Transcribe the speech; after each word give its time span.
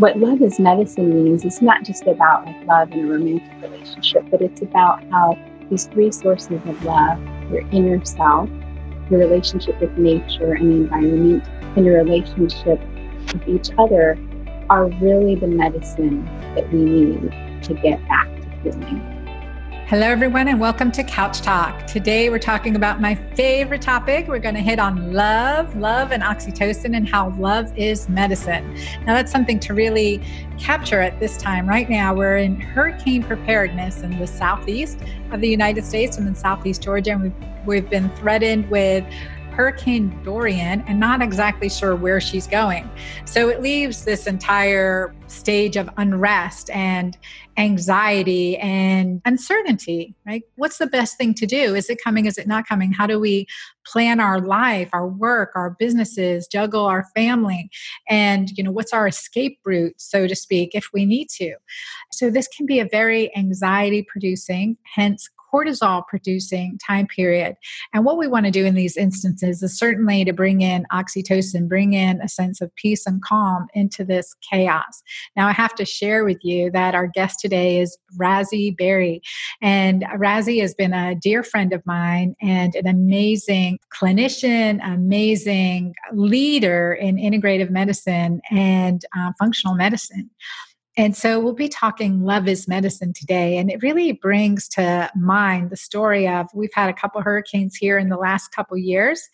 what 0.00 0.18
love 0.18 0.40
is 0.40 0.58
medicine 0.58 1.24
means 1.24 1.44
is 1.44 1.60
not 1.60 1.84
just 1.84 2.06
about 2.06 2.46
like 2.46 2.66
love 2.66 2.90
in 2.90 3.00
a 3.00 3.06
romantic 3.06 3.52
relationship, 3.60 4.24
but 4.30 4.40
it's 4.40 4.62
about 4.62 5.04
how 5.10 5.38
these 5.68 5.88
three 5.88 6.10
sources 6.10 6.52
of 6.52 6.84
love 6.84 7.20
your 7.50 7.60
inner 7.70 8.02
self, 8.02 8.48
your 9.10 9.20
relationship 9.20 9.78
with 9.78 9.96
nature 9.98 10.54
and 10.54 10.72
the 10.72 10.76
environment, 10.76 11.44
and 11.76 11.84
your 11.84 12.02
relationship 12.02 12.80
with 13.34 13.46
each 13.46 13.68
other 13.76 14.18
are 14.70 14.86
really 15.02 15.34
the 15.34 15.46
medicine 15.46 16.24
that 16.54 16.72
we 16.72 16.78
need 16.78 17.62
to 17.62 17.74
get 17.74 18.00
back 18.08 18.26
to 18.40 18.70
healing. 18.70 19.19
Hello, 19.90 20.06
everyone, 20.06 20.46
and 20.46 20.60
welcome 20.60 20.92
to 20.92 21.02
Couch 21.02 21.40
Talk. 21.40 21.84
Today, 21.88 22.30
we're 22.30 22.38
talking 22.38 22.76
about 22.76 23.00
my 23.00 23.16
favorite 23.34 23.82
topic. 23.82 24.28
We're 24.28 24.38
going 24.38 24.54
to 24.54 24.60
hit 24.60 24.78
on 24.78 25.12
love, 25.12 25.74
love, 25.74 26.12
and 26.12 26.22
oxytocin, 26.22 26.96
and 26.96 27.08
how 27.08 27.30
love 27.30 27.76
is 27.76 28.08
medicine. 28.08 28.72
Now, 29.04 29.14
that's 29.14 29.32
something 29.32 29.58
to 29.58 29.74
really 29.74 30.22
capture 30.60 31.00
at 31.00 31.18
this 31.18 31.36
time. 31.36 31.68
Right 31.68 31.90
now, 31.90 32.14
we're 32.14 32.36
in 32.36 32.60
hurricane 32.60 33.24
preparedness 33.24 34.02
in 34.02 34.16
the 34.16 34.28
southeast 34.28 35.00
of 35.32 35.40
the 35.40 35.48
United 35.48 35.84
States. 35.84 36.16
I'm 36.18 36.28
in 36.28 36.36
southeast 36.36 36.82
Georgia, 36.82 37.10
and 37.10 37.22
we've, 37.24 37.34
we've 37.66 37.90
been 37.90 38.10
threatened 38.10 38.70
with 38.70 39.04
Hurricane 39.60 40.18
Dorian 40.22 40.82
and 40.86 40.98
not 40.98 41.20
exactly 41.20 41.68
sure 41.68 41.94
where 41.94 42.18
she's 42.18 42.46
going. 42.46 42.88
So 43.26 43.50
it 43.50 43.60
leaves 43.60 44.06
this 44.06 44.26
entire 44.26 45.14
stage 45.26 45.76
of 45.76 45.90
unrest 45.98 46.70
and 46.70 47.18
anxiety 47.58 48.56
and 48.56 49.20
uncertainty, 49.26 50.14
right? 50.24 50.42
What's 50.56 50.78
the 50.78 50.86
best 50.86 51.18
thing 51.18 51.34
to 51.34 51.44
do? 51.44 51.74
Is 51.74 51.90
it 51.90 51.98
coming? 52.02 52.24
Is 52.24 52.38
it 52.38 52.46
not 52.46 52.66
coming? 52.66 52.90
How 52.90 53.06
do 53.06 53.20
we 53.20 53.46
plan 53.84 54.18
our 54.18 54.40
life, 54.40 54.88
our 54.94 55.06
work, 55.06 55.50
our 55.54 55.76
businesses, 55.78 56.46
juggle 56.46 56.86
our 56.86 57.04
family? 57.14 57.68
And, 58.08 58.48
you 58.56 58.64
know, 58.64 58.70
what's 58.70 58.94
our 58.94 59.06
escape 59.06 59.58
route, 59.66 59.92
so 59.98 60.26
to 60.26 60.34
speak, 60.34 60.70
if 60.72 60.88
we 60.94 61.04
need 61.04 61.28
to? 61.36 61.54
So 62.12 62.30
this 62.30 62.48
can 62.48 62.64
be 62.64 62.80
a 62.80 62.88
very 62.90 63.30
anxiety 63.36 64.06
producing, 64.08 64.78
hence 64.94 65.28
cortisol 65.52 66.06
producing 66.08 66.78
time 66.86 67.06
period. 67.06 67.56
And 67.92 68.04
what 68.04 68.18
we 68.18 68.26
want 68.26 68.46
to 68.46 68.52
do 68.52 68.64
in 68.64 68.74
these 68.74 68.96
instances 68.96 69.62
is 69.62 69.78
certainly 69.78 70.24
to 70.24 70.32
bring 70.32 70.60
in 70.60 70.86
oxytocin, 70.92 71.68
bring 71.68 71.92
in 71.92 72.20
a 72.20 72.28
sense 72.28 72.60
of 72.60 72.74
peace 72.76 73.06
and 73.06 73.22
calm 73.22 73.66
into 73.74 74.04
this 74.04 74.34
chaos. 74.50 75.02
Now, 75.36 75.48
I 75.48 75.52
have 75.52 75.74
to 75.76 75.84
share 75.84 76.24
with 76.24 76.38
you 76.42 76.70
that 76.72 76.94
our 76.94 77.06
guest 77.06 77.40
today 77.40 77.80
is 77.80 77.96
Razi 78.18 78.76
Berry. 78.76 79.22
And 79.62 80.02
Razi 80.16 80.60
has 80.60 80.74
been 80.74 80.92
a 80.92 81.14
dear 81.14 81.42
friend 81.42 81.72
of 81.72 81.84
mine 81.86 82.34
and 82.40 82.74
an 82.74 82.86
amazing 82.86 83.78
clinician, 83.94 84.80
amazing 84.84 85.94
leader 86.12 86.92
in 86.94 87.16
integrative 87.16 87.70
medicine 87.70 88.40
and 88.50 89.04
uh, 89.16 89.32
functional 89.38 89.74
medicine. 89.74 90.30
And 90.96 91.16
so 91.16 91.38
we'll 91.38 91.54
be 91.54 91.68
talking 91.68 92.24
love 92.24 92.48
is 92.48 92.66
medicine 92.66 93.12
today. 93.12 93.58
And 93.58 93.70
it 93.70 93.80
really 93.80 94.12
brings 94.12 94.68
to 94.70 95.08
mind 95.14 95.70
the 95.70 95.76
story 95.76 96.26
of 96.26 96.48
we've 96.52 96.74
had 96.74 96.90
a 96.90 96.94
couple 96.94 97.20
hurricanes 97.22 97.76
here 97.76 97.96
in 97.96 98.08
the 98.08 98.16
last 98.16 98.48
couple 98.48 98.76
years. 98.76 99.28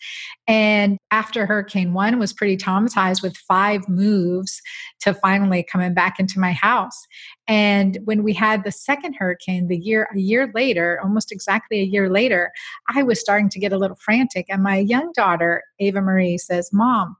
And 0.47 0.99
after 1.09 1.47
Hurricane 1.47 1.93
One 1.93 2.19
was 2.19 2.31
pretty 2.31 2.57
traumatized 2.57 3.23
with 3.23 3.35
five 3.35 3.89
moves 3.89 4.61
to 5.01 5.15
finally 5.15 5.63
coming 5.63 5.95
back 5.95 6.19
into 6.19 6.39
my 6.39 6.51
house. 6.51 7.07
And 7.47 7.97
when 8.05 8.23
we 8.23 8.33
had 8.33 8.63
the 8.63 8.71
second 8.71 9.15
hurricane, 9.15 9.67
the 9.67 9.77
year 9.77 10.07
a 10.13 10.19
year 10.19 10.51
later, 10.53 10.99
almost 11.01 11.31
exactly 11.31 11.79
a 11.79 11.85
year 11.85 12.09
later, 12.09 12.51
I 12.93 13.01
was 13.03 13.19
starting 13.19 13.49
to 13.49 13.59
get 13.59 13.73
a 13.73 13.77
little 13.77 13.97
frantic. 13.99 14.45
And 14.49 14.61
my 14.61 14.77
young 14.77 15.11
daughter, 15.15 15.63
Ava 15.79 16.01
Marie, 16.01 16.37
says, 16.37 16.69
Mom, 16.71 17.15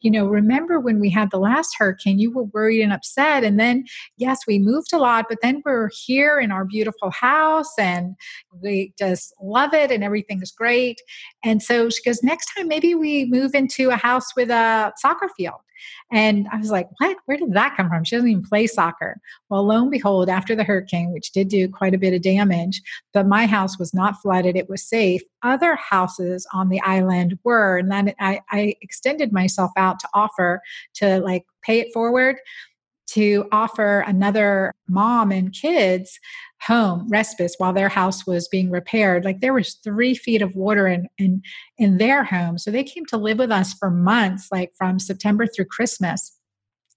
you 0.00 0.10
know, 0.10 0.26
remember 0.26 0.78
when 0.78 1.00
we 1.00 1.10
had 1.10 1.30
the 1.30 1.38
last 1.38 1.74
hurricane, 1.78 2.18
you 2.18 2.30
were 2.30 2.44
worried 2.44 2.82
and 2.82 2.92
upset. 2.92 3.44
And 3.44 3.58
then, 3.58 3.84
yes, 4.16 4.40
we 4.46 4.58
moved 4.58 4.92
a 4.92 4.98
lot, 4.98 5.26
but 5.28 5.38
then 5.42 5.62
we're 5.64 5.90
here 6.06 6.38
in 6.38 6.50
our 6.50 6.64
beautiful 6.64 7.10
house 7.10 7.72
and 7.78 8.14
we 8.62 8.92
just 8.98 9.34
love 9.40 9.72
it 9.72 9.90
and 9.90 10.04
everything's 10.04 10.52
great. 10.52 11.00
And 11.42 11.62
so 11.62 11.88
she 11.88 12.02
goes, 12.02 12.22
next 12.22 12.50
time, 12.54 12.68
maybe 12.68 12.94
we 12.94 13.24
move 13.26 13.54
into 13.54 13.90
a 13.90 13.96
house 13.96 14.26
with 14.36 14.50
a 14.50 14.92
soccer 14.96 15.28
field. 15.36 15.60
And 16.12 16.46
I 16.52 16.56
was 16.58 16.70
like, 16.70 16.88
what? 16.98 17.16
Where 17.26 17.36
did 17.36 17.52
that 17.54 17.76
come 17.76 17.88
from? 17.88 18.04
She 18.04 18.16
doesn't 18.16 18.28
even 18.28 18.44
play 18.44 18.66
soccer. 18.66 19.20
Well, 19.48 19.64
lo 19.64 19.82
and 19.82 19.90
behold, 19.90 20.28
after 20.28 20.54
the 20.54 20.64
hurricane, 20.64 21.12
which 21.12 21.32
did 21.32 21.48
do 21.48 21.68
quite 21.68 21.94
a 21.94 21.98
bit 21.98 22.14
of 22.14 22.22
damage, 22.22 22.82
but 23.12 23.26
my 23.26 23.46
house 23.46 23.78
was 23.78 23.94
not 23.94 24.20
flooded, 24.20 24.56
it 24.56 24.68
was 24.68 24.82
safe. 24.82 25.22
Other 25.42 25.76
houses 25.76 26.46
on 26.52 26.68
the 26.68 26.80
island 26.80 27.38
were. 27.44 27.78
And 27.78 27.90
then 27.90 28.14
I, 28.20 28.40
I 28.50 28.74
extended 28.80 29.32
myself 29.32 29.70
out 29.76 29.98
to 30.00 30.08
offer 30.14 30.60
to 30.94 31.20
like 31.20 31.44
pay 31.62 31.80
it 31.80 31.92
forward 31.92 32.36
to 33.06 33.46
offer 33.52 34.00
another 34.00 34.72
mom 34.88 35.30
and 35.30 35.52
kids 35.52 36.18
home 36.66 37.06
respite 37.08 37.52
while 37.58 37.72
their 37.72 37.88
house 37.88 38.26
was 38.26 38.48
being 38.48 38.70
repaired. 38.70 39.24
Like 39.24 39.40
there 39.40 39.52
was 39.52 39.74
three 39.84 40.14
feet 40.14 40.42
of 40.42 40.54
water 40.54 40.86
in, 40.86 41.08
in 41.18 41.42
in 41.78 41.98
their 41.98 42.24
home. 42.24 42.58
So 42.58 42.70
they 42.70 42.84
came 42.84 43.04
to 43.06 43.16
live 43.16 43.38
with 43.38 43.50
us 43.50 43.74
for 43.74 43.90
months 43.90 44.48
like 44.50 44.72
from 44.76 44.98
september 44.98 45.46
through 45.46 45.66
christmas 45.66 46.38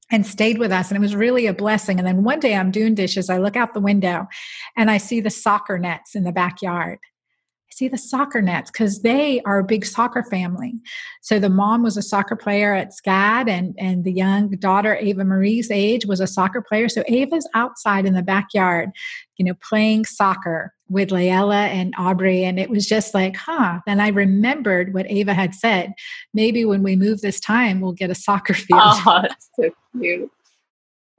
and 0.10 0.26
stayed 0.26 0.58
with 0.58 0.72
us 0.72 0.90
and 0.90 0.98
it 0.98 1.02
was 1.02 1.16
really 1.16 1.48
a 1.48 1.54
blessing. 1.54 1.98
And 1.98 2.08
then 2.08 2.24
one 2.24 2.40
day 2.40 2.56
i'm 2.56 2.72
doing 2.72 2.96
dishes 2.96 3.30
i 3.30 3.38
look 3.38 3.56
out 3.56 3.74
the 3.74 3.80
window 3.80 4.28
and 4.78 4.90
i 4.90 4.98
see 4.98 5.20
the 5.20 5.30
soccer 5.30 5.78
nets 5.78 6.16
in 6.16 6.24
the 6.24 6.32
backyard 6.32 7.00
see 7.72 7.88
the 7.88 7.98
soccer 7.98 8.42
nets 8.42 8.72
because 8.72 9.02
they 9.02 9.42
are 9.42 9.60
a 9.60 9.64
big 9.64 9.86
soccer 9.86 10.24
family. 10.24 10.74
So 11.22 11.40
the 11.40 11.50
mom 11.50 11.84
was 11.84 11.98
a 11.98 12.02
soccer 12.02 12.36
player 12.36 12.74
at 12.74 12.92
SCAD, 12.92 13.50
and, 13.50 13.76
and 13.78 14.04
the 14.04 14.12
young 14.12 14.50
daughter, 14.52 14.96
Ava 14.96 15.24
Marie's 15.24 15.70
age, 15.72 16.06
was 16.06 16.20
a 16.20 16.28
soccer 16.28 16.62
player. 16.62 16.90
So 16.90 17.04
Ava's 17.08 17.48
outside 17.54 18.06
in 18.06 18.14
the 18.14 18.24
backyard, 18.24 18.90
you 19.38 19.46
know, 19.46 19.54
playing 19.62 20.06
soccer 20.06 20.74
with 20.90 21.10
Layla 21.10 21.68
and 21.68 21.94
Aubrey. 21.98 22.44
And 22.44 22.60
it 22.60 22.70
was 22.70 22.86
just 22.86 23.14
like, 23.14 23.36
huh. 23.36 23.80
And 23.88 24.02
I 24.02 24.10
remembered 24.10 24.94
what 24.94 25.10
Ava 25.10 25.34
had 25.34 25.54
said. 25.54 25.94
Maybe 26.34 26.66
when 26.66 26.84
we 26.84 26.96
move 26.96 27.22
this 27.22 27.40
time, 27.40 27.82
we'll 27.82 27.94
get 27.94 28.10
a 28.10 28.16
soccer 28.16 28.54
field. 28.54 28.82
Oh, 28.82 29.22
that's 29.22 29.50
so 29.56 29.70
cute. 30.00 30.32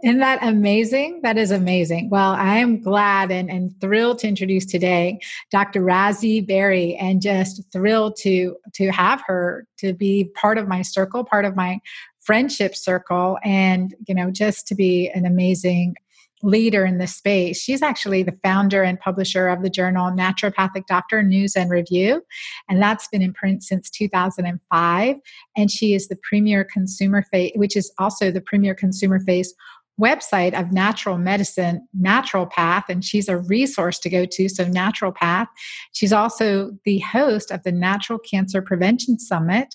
Isn't 0.05 0.21
that 0.21 0.39
amazing? 0.43 1.21
That 1.25 1.37
is 1.37 1.51
amazing. 1.51 2.09
Well, 2.09 2.31
I 2.33 2.59
am 2.59 2.81
glad 2.81 3.33
and, 3.33 3.51
and 3.51 3.75
thrilled 3.81 4.21
to 4.21 4.29
introduce 4.29 4.65
today 4.65 5.19
Dr. 5.51 5.83
Razi 5.83 6.47
Berry 6.47 6.95
and 6.97 7.21
just 7.21 7.63
thrilled 7.73 8.15
to 8.19 8.57
to 8.75 8.91
have 8.91 9.23
her 9.27 9.67
to 9.79 9.93
be 9.93 10.31
part 10.37 10.57
of 10.57 10.69
my 10.69 10.83
circle, 10.83 11.25
part 11.25 11.45
of 11.45 11.57
my 11.57 11.81
friendship 12.21 12.77
circle, 12.77 13.39
and 13.43 13.95
you 14.07 14.15
know, 14.15 14.31
just 14.31 14.69
to 14.69 14.77
be 14.77 15.11
an 15.15 15.27
amazing 15.27 15.97
leader 16.45 16.85
in 16.85 16.99
this 16.99 17.17
space. 17.17 17.61
She's 17.61 17.83
actually 17.83 18.23
the 18.23 18.39
founder 18.45 18.85
and 18.85 19.01
publisher 19.01 19.49
of 19.49 19.63
the 19.63 19.71
journal 19.71 20.13
Naturopathic 20.13 20.87
Doctor 20.87 21.23
News 21.25 21.57
and 21.57 21.71
Review, 21.71 22.23
and 22.69 22.81
that's 22.81 23.09
been 23.09 23.23
in 23.23 23.33
print 23.33 23.65
since 23.65 23.91
2005. 23.91 25.17
And 25.57 25.71
she 25.71 25.95
is 25.95 26.07
the 26.07 26.19
premier 26.23 26.65
consumer 26.65 27.25
face, 27.33 27.53
which 27.57 27.77
is 27.77 27.91
also 27.99 28.31
the 28.31 28.41
premier 28.41 28.77
consumer 28.77 29.19
face 29.19 29.53
website 30.01 30.59
of 30.59 30.73
natural 30.73 31.19
medicine, 31.19 31.87
Natural 31.93 32.47
Path, 32.47 32.85
and 32.89 33.05
she's 33.05 33.29
a 33.29 33.39
resource 33.39 33.99
to 34.01 34.11
go 34.11 34.25
to. 34.25 34.49
So, 34.49 34.67
Natural 34.67 35.13
Path. 35.13 35.49
She's 35.93 36.13
also 36.13 36.73
the 36.85 36.99
host 37.01 37.51
of 37.51 37.63
the 37.65 37.73
Natural 37.73 38.19
Cancer 38.19 38.63
Prevention 38.63 39.19
Summit 39.19 39.75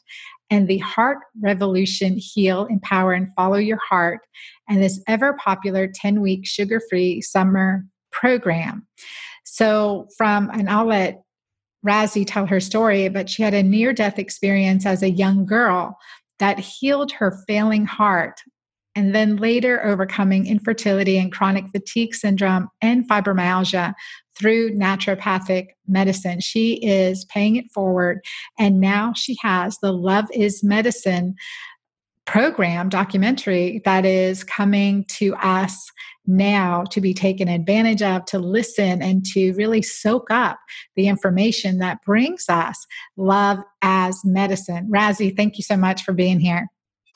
and 0.49 0.67
the 0.67 0.77
Heart 0.79 1.19
Revolution 1.41 2.15
Heal, 2.17 2.65
Empower, 2.65 3.13
and 3.13 3.29
Follow 3.35 3.57
Your 3.57 3.79
Heart, 3.79 4.21
and 4.69 4.81
this 4.81 5.01
ever 5.07 5.33
popular 5.33 5.89
10 5.93 6.21
week 6.21 6.45
sugar 6.45 6.81
free 6.89 7.21
summer 7.21 7.85
program. 8.11 8.87
So, 9.45 10.07
from, 10.17 10.49
and 10.53 10.69
I'll 10.69 10.85
let 10.85 11.21
Razi 11.85 12.23
tell 12.25 12.45
her 12.45 12.59
story, 12.59 13.09
but 13.09 13.29
she 13.29 13.43
had 13.43 13.53
a 13.53 13.61
near 13.61 13.93
death 13.93 14.17
experience 14.17 14.85
as 14.85 15.03
a 15.03 15.09
young 15.09 15.45
girl 15.45 15.97
that 16.39 16.59
healed 16.59 17.11
her 17.11 17.39
failing 17.47 17.85
heart 17.85 18.39
and 18.95 19.13
then 19.13 19.37
later 19.37 19.83
overcoming 19.85 20.45
infertility 20.45 21.17
and 21.17 21.31
chronic 21.31 21.65
fatigue 21.71 22.13
syndrome 22.13 22.69
and 22.81 23.07
fibromyalgia 23.09 23.93
through 24.37 24.71
naturopathic 24.71 25.67
medicine. 25.87 26.39
She 26.39 26.73
is 26.85 27.25
paying 27.25 27.55
it 27.55 27.71
forward, 27.71 28.19
and 28.57 28.79
now 28.79 29.13
she 29.13 29.37
has 29.41 29.77
the 29.79 29.91
Love 29.91 30.25
is 30.33 30.63
Medicine 30.63 31.35
program 32.25 32.87
documentary 32.87 33.81
that 33.83 34.05
is 34.05 34.43
coming 34.43 35.03
to 35.09 35.35
us 35.35 35.91
now 36.25 36.83
to 36.89 37.01
be 37.01 37.13
taken 37.13 37.49
advantage 37.49 38.01
of, 38.01 38.23
to 38.25 38.39
listen 38.39 39.01
and 39.01 39.25
to 39.25 39.51
really 39.53 39.81
soak 39.81 40.31
up 40.31 40.57
the 40.95 41.07
information 41.07 41.79
that 41.79 42.01
brings 42.05 42.45
us 42.47 42.85
love 43.17 43.59
as 43.81 44.21
medicine. 44.23 44.89
Razi, 44.89 45.35
thank 45.35 45.57
you 45.57 45.63
so 45.63 45.75
much 45.75 46.03
for 46.03 46.13
being 46.13 46.39
here. 46.39 46.67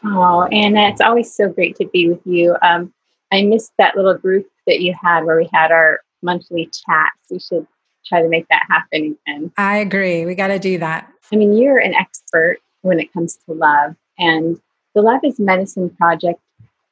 Oh, 0.03 0.43
Anna, 0.43 0.89
it's 0.89 1.01
always 1.01 1.33
so 1.33 1.49
great 1.49 1.75
to 1.77 1.87
be 1.87 2.09
with 2.09 2.21
you. 2.25 2.55
Um, 2.61 2.93
I 3.31 3.43
missed 3.43 3.71
that 3.77 3.95
little 3.95 4.13
group 4.13 4.47
that 4.67 4.81
you 4.81 4.95
had 5.01 5.25
where 5.25 5.37
we 5.37 5.49
had 5.51 5.71
our 5.71 6.01
monthly 6.21 6.65
chats. 6.65 7.17
We 7.29 7.39
should 7.39 7.67
try 8.05 8.21
to 8.21 8.29
make 8.29 8.47
that 8.49 8.65
happen 8.69 9.17
again. 9.25 9.51
I 9.57 9.77
agree. 9.77 10.25
We 10.25 10.35
got 10.35 10.47
to 10.47 10.59
do 10.59 10.77
that. 10.77 11.11
I 11.31 11.35
mean, 11.35 11.53
you're 11.53 11.79
an 11.79 11.93
expert 11.93 12.59
when 12.81 12.99
it 12.99 13.11
comes 13.11 13.37
to 13.45 13.53
love, 13.53 13.95
and 14.17 14.61
the 14.95 15.01
Love 15.01 15.19
is 15.23 15.39
Medicine 15.39 15.89
project 15.89 16.39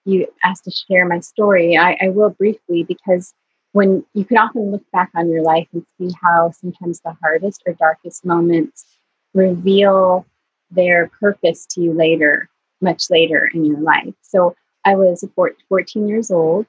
you 0.05 0.27
asked 0.43 0.65
to 0.65 0.71
share 0.71 1.05
my 1.05 1.19
story, 1.19 1.75
I, 1.75 1.97
I 2.01 2.09
will 2.09 2.29
briefly 2.29 2.83
because 2.83 3.33
when 3.73 4.05
you 4.13 4.23
can 4.23 4.37
often 4.37 4.71
look 4.71 4.83
back 4.93 5.09
on 5.15 5.29
your 5.29 5.41
life 5.41 5.67
and 5.73 5.85
see 5.97 6.15
how 6.21 6.51
sometimes 6.51 7.01
the 7.01 7.17
hardest 7.21 7.63
or 7.65 7.73
darkest 7.73 8.23
moments 8.23 8.85
reveal 9.33 10.25
their 10.71 11.09
purpose 11.19 11.65
to 11.71 11.81
you 11.81 11.93
later, 11.93 12.49
much 12.81 13.09
later 13.09 13.49
in 13.53 13.65
your 13.65 13.79
life. 13.79 14.13
So 14.21 14.55
I 14.83 14.95
was 14.95 15.23
14 15.35 16.07
years 16.07 16.31
old 16.31 16.65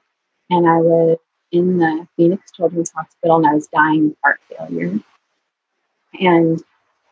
and 0.49 0.67
I 0.67 0.77
was 0.77 1.17
in 1.51 1.77
the 1.77 2.07
Phoenix 2.15 2.51
Children's 2.51 2.91
Hospital 2.91 3.37
and 3.37 3.47
I 3.47 3.53
was 3.53 3.67
dying 3.67 4.07
of 4.07 4.17
heart 4.23 4.39
failure. 4.49 4.99
And 6.19 6.63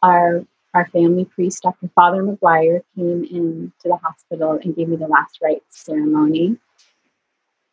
our 0.02 0.46
our 0.74 0.86
family 0.88 1.24
priest, 1.24 1.64
Dr. 1.64 1.90
Father 1.96 2.22
McGuire, 2.22 2.82
came 2.96 3.24
into 3.24 3.72
the 3.86 3.96
hospital 3.96 4.60
and 4.62 4.76
gave 4.76 4.90
me 4.90 4.98
the 4.98 5.08
last 5.08 5.40
rites 5.42 5.86
ceremony. 5.86 6.58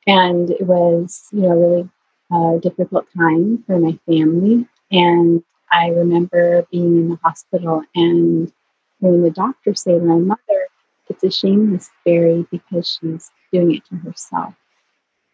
And 0.06 0.50
it 0.50 0.64
was, 0.64 1.26
you 1.32 1.40
know, 1.40 1.48
really 1.48 1.90
a 2.32 2.60
difficult 2.60 3.06
time 3.16 3.64
for 3.66 3.78
my 3.80 3.98
family. 4.06 4.68
And 4.92 5.42
I 5.72 5.88
remember 5.88 6.64
being 6.70 6.96
in 6.96 7.08
the 7.08 7.18
hospital 7.24 7.82
and 7.94 8.52
hearing 9.00 9.22
the 9.22 9.30
doctor 9.30 9.74
say 9.74 9.98
to 9.98 10.04
my 10.04 10.18
mother, 10.18 10.61
It's 11.22 11.36
a 11.36 11.38
shame 11.38 11.72
Miss 11.72 11.90
Berry 12.04 12.46
because 12.50 12.98
she's 13.00 13.30
doing 13.52 13.76
it 13.76 13.84
to 13.86 13.96
herself. 13.96 14.54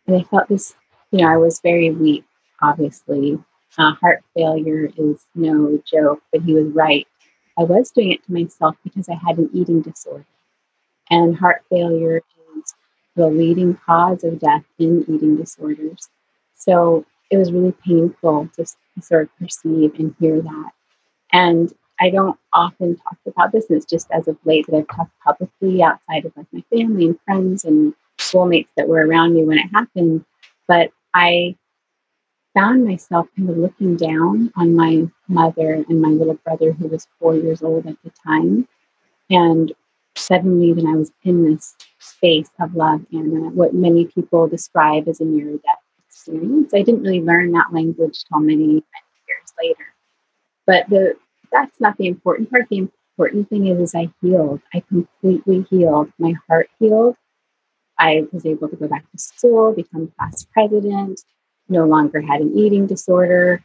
And 0.06 0.17
I 0.17 0.23
felt 0.25 0.49
this, 0.49 0.75
you 1.11 1.20
know, 1.20 1.29
I 1.29 1.37
was 1.37 1.61
very 1.61 1.90
weak, 1.90 2.25
obviously. 2.61 3.38
Uh, 3.76 3.94
heart 3.94 4.23
failure 4.37 4.90
is 4.96 5.26
no 5.35 5.82
joke, 5.87 6.23
but 6.32 6.43
he 6.43 6.55
was 6.55 6.67
right. 6.69 7.06
I 7.58 7.62
was 7.62 7.90
doing 7.90 8.12
it 8.12 8.25
to 8.25 8.32
myself 8.32 8.76
because 8.85 9.08
I 9.08 9.14
had 9.14 9.38
an 9.38 9.50
eating 9.52 9.82
disorder. 9.82 10.26
And 11.11 11.37
heart 11.37 11.64
failure 11.70 12.19
is 12.56 12.75
the 13.17 13.29
leading 13.29 13.75
cause 13.87 14.25
of 14.25 14.40
death 14.40 14.64
in 14.79 15.05
eating 15.08 15.37
disorders. 15.37 16.08
So 16.55 17.06
it 17.31 17.37
was 17.37 17.52
really 17.52 17.73
painful 17.73 18.50
to 18.56 18.67
sort 19.00 19.25
of 19.25 19.38
perceive 19.38 19.94
and 19.99 20.14
hear 20.20 20.40
that. 20.40 20.70
And 21.32 21.73
I 22.00 22.11
don't 22.11 22.39
often 22.53 22.97
talk 22.97 23.19
about 23.27 23.53
this, 23.53 23.67
and 23.69 23.77
it's 23.77 23.87
just 23.87 24.09
as 24.11 24.29
of 24.29 24.39
late 24.45 24.67
that 24.67 24.77
I've 24.77 24.97
talked 24.97 25.12
publicly 25.25 25.83
outside 25.83 26.25
of 26.25 26.33
like 26.37 26.47
my 26.53 26.62
family 26.71 27.06
and 27.06 27.19
friends 27.25 27.65
and 27.65 27.95
schoolmates 28.19 28.71
that 28.77 28.89
were 28.89 29.06
around 29.06 29.35
me 29.35 29.45
when 29.45 29.59
it 29.59 29.71
happened. 29.73 30.25
But 30.67 30.91
I 31.15 31.56
found 32.55 32.85
myself 32.85 33.27
kind 33.37 33.50
of 33.50 33.59
looking 33.59 33.97
down 33.97 34.53
on 34.56 34.75
my 34.75 35.06
mother 35.29 35.85
and 35.89 36.00
my 36.00 36.09
little 36.09 36.39
brother, 36.45 36.73
who 36.73 36.89
was 36.89 37.06
four 37.19 37.35
years 37.35 37.62
old 37.62 37.87
at 37.87 37.97
the 38.05 38.12
time. 38.27 38.69
And 39.31 39.73
suddenly, 40.17 40.73
then 40.73 40.87
I 40.87 40.97
was 40.97 41.12
in 41.25 41.45
this 41.45 41.77
space 41.99 42.50
of 42.61 42.75
love 42.75 43.05
and 43.12 43.47
uh, 43.47 43.50
what 43.50 43.75
many 43.75 44.06
people 44.06 44.49
describe 44.49 45.09
as 45.09 45.21
a 45.21 45.25
near 45.25 45.53
death 45.53 45.83
experience. 46.09 46.73
I 46.75 46.83
didn't 46.83 47.03
really 47.03 47.23
learn 47.23 47.53
that 47.53 47.73
language 47.73 48.25
till 48.25 48.41
many, 48.41 48.67
many 48.67 48.83
years 49.29 49.53
later. 49.61 49.95
But 50.67 50.89
the 50.89 51.17
that's 51.53 51.81
not 51.81 51.97
the 51.99 52.06
important 52.06 52.50
part. 52.50 52.69
The 52.69 52.89
important 53.17 53.49
thing 53.49 53.67
is, 53.67 53.81
is 53.81 53.95
I 53.95 54.11
healed. 54.21 54.61
I 54.73 54.81
completely 54.81 55.67
healed. 55.71 56.12
My 56.19 56.35
heart 56.49 56.71
healed. 56.79 57.17
I 57.99 58.27
was 58.33 58.47
able 58.47 58.69
to 58.69 58.77
go 58.77 58.87
back 58.87 59.11
to 59.11 59.19
school, 59.19 59.73
become 59.73 60.12
class 60.17 60.47
president, 60.53 61.21
no 61.69 61.85
longer 61.85 62.21
had 62.21 62.41
an 62.41 62.56
eating 62.56 62.87
disorder. 62.87 63.65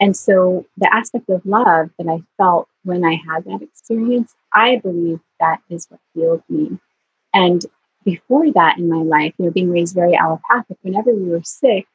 And 0.00 0.16
so 0.16 0.66
the 0.76 0.92
aspect 0.92 1.28
of 1.28 1.44
love 1.44 1.90
that 1.98 2.08
I 2.08 2.22
felt 2.36 2.68
when 2.82 3.04
I 3.04 3.20
had 3.26 3.44
that 3.44 3.62
experience, 3.62 4.34
I 4.52 4.76
believe 4.76 5.20
that 5.38 5.60
is 5.68 5.86
what 5.88 6.00
healed 6.14 6.42
me. 6.48 6.78
And 7.32 7.64
before 8.04 8.50
that 8.52 8.78
in 8.78 8.88
my 8.88 9.02
life, 9.02 9.34
you 9.38 9.46
know, 9.46 9.50
being 9.50 9.70
raised 9.70 9.94
very 9.94 10.16
allopathic, 10.16 10.78
whenever 10.82 11.14
we 11.14 11.28
were 11.28 11.42
sick, 11.42 11.86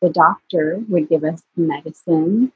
the 0.00 0.10
doctor 0.10 0.80
would 0.88 1.08
give 1.08 1.24
us 1.24 1.42
medicine 1.56 2.52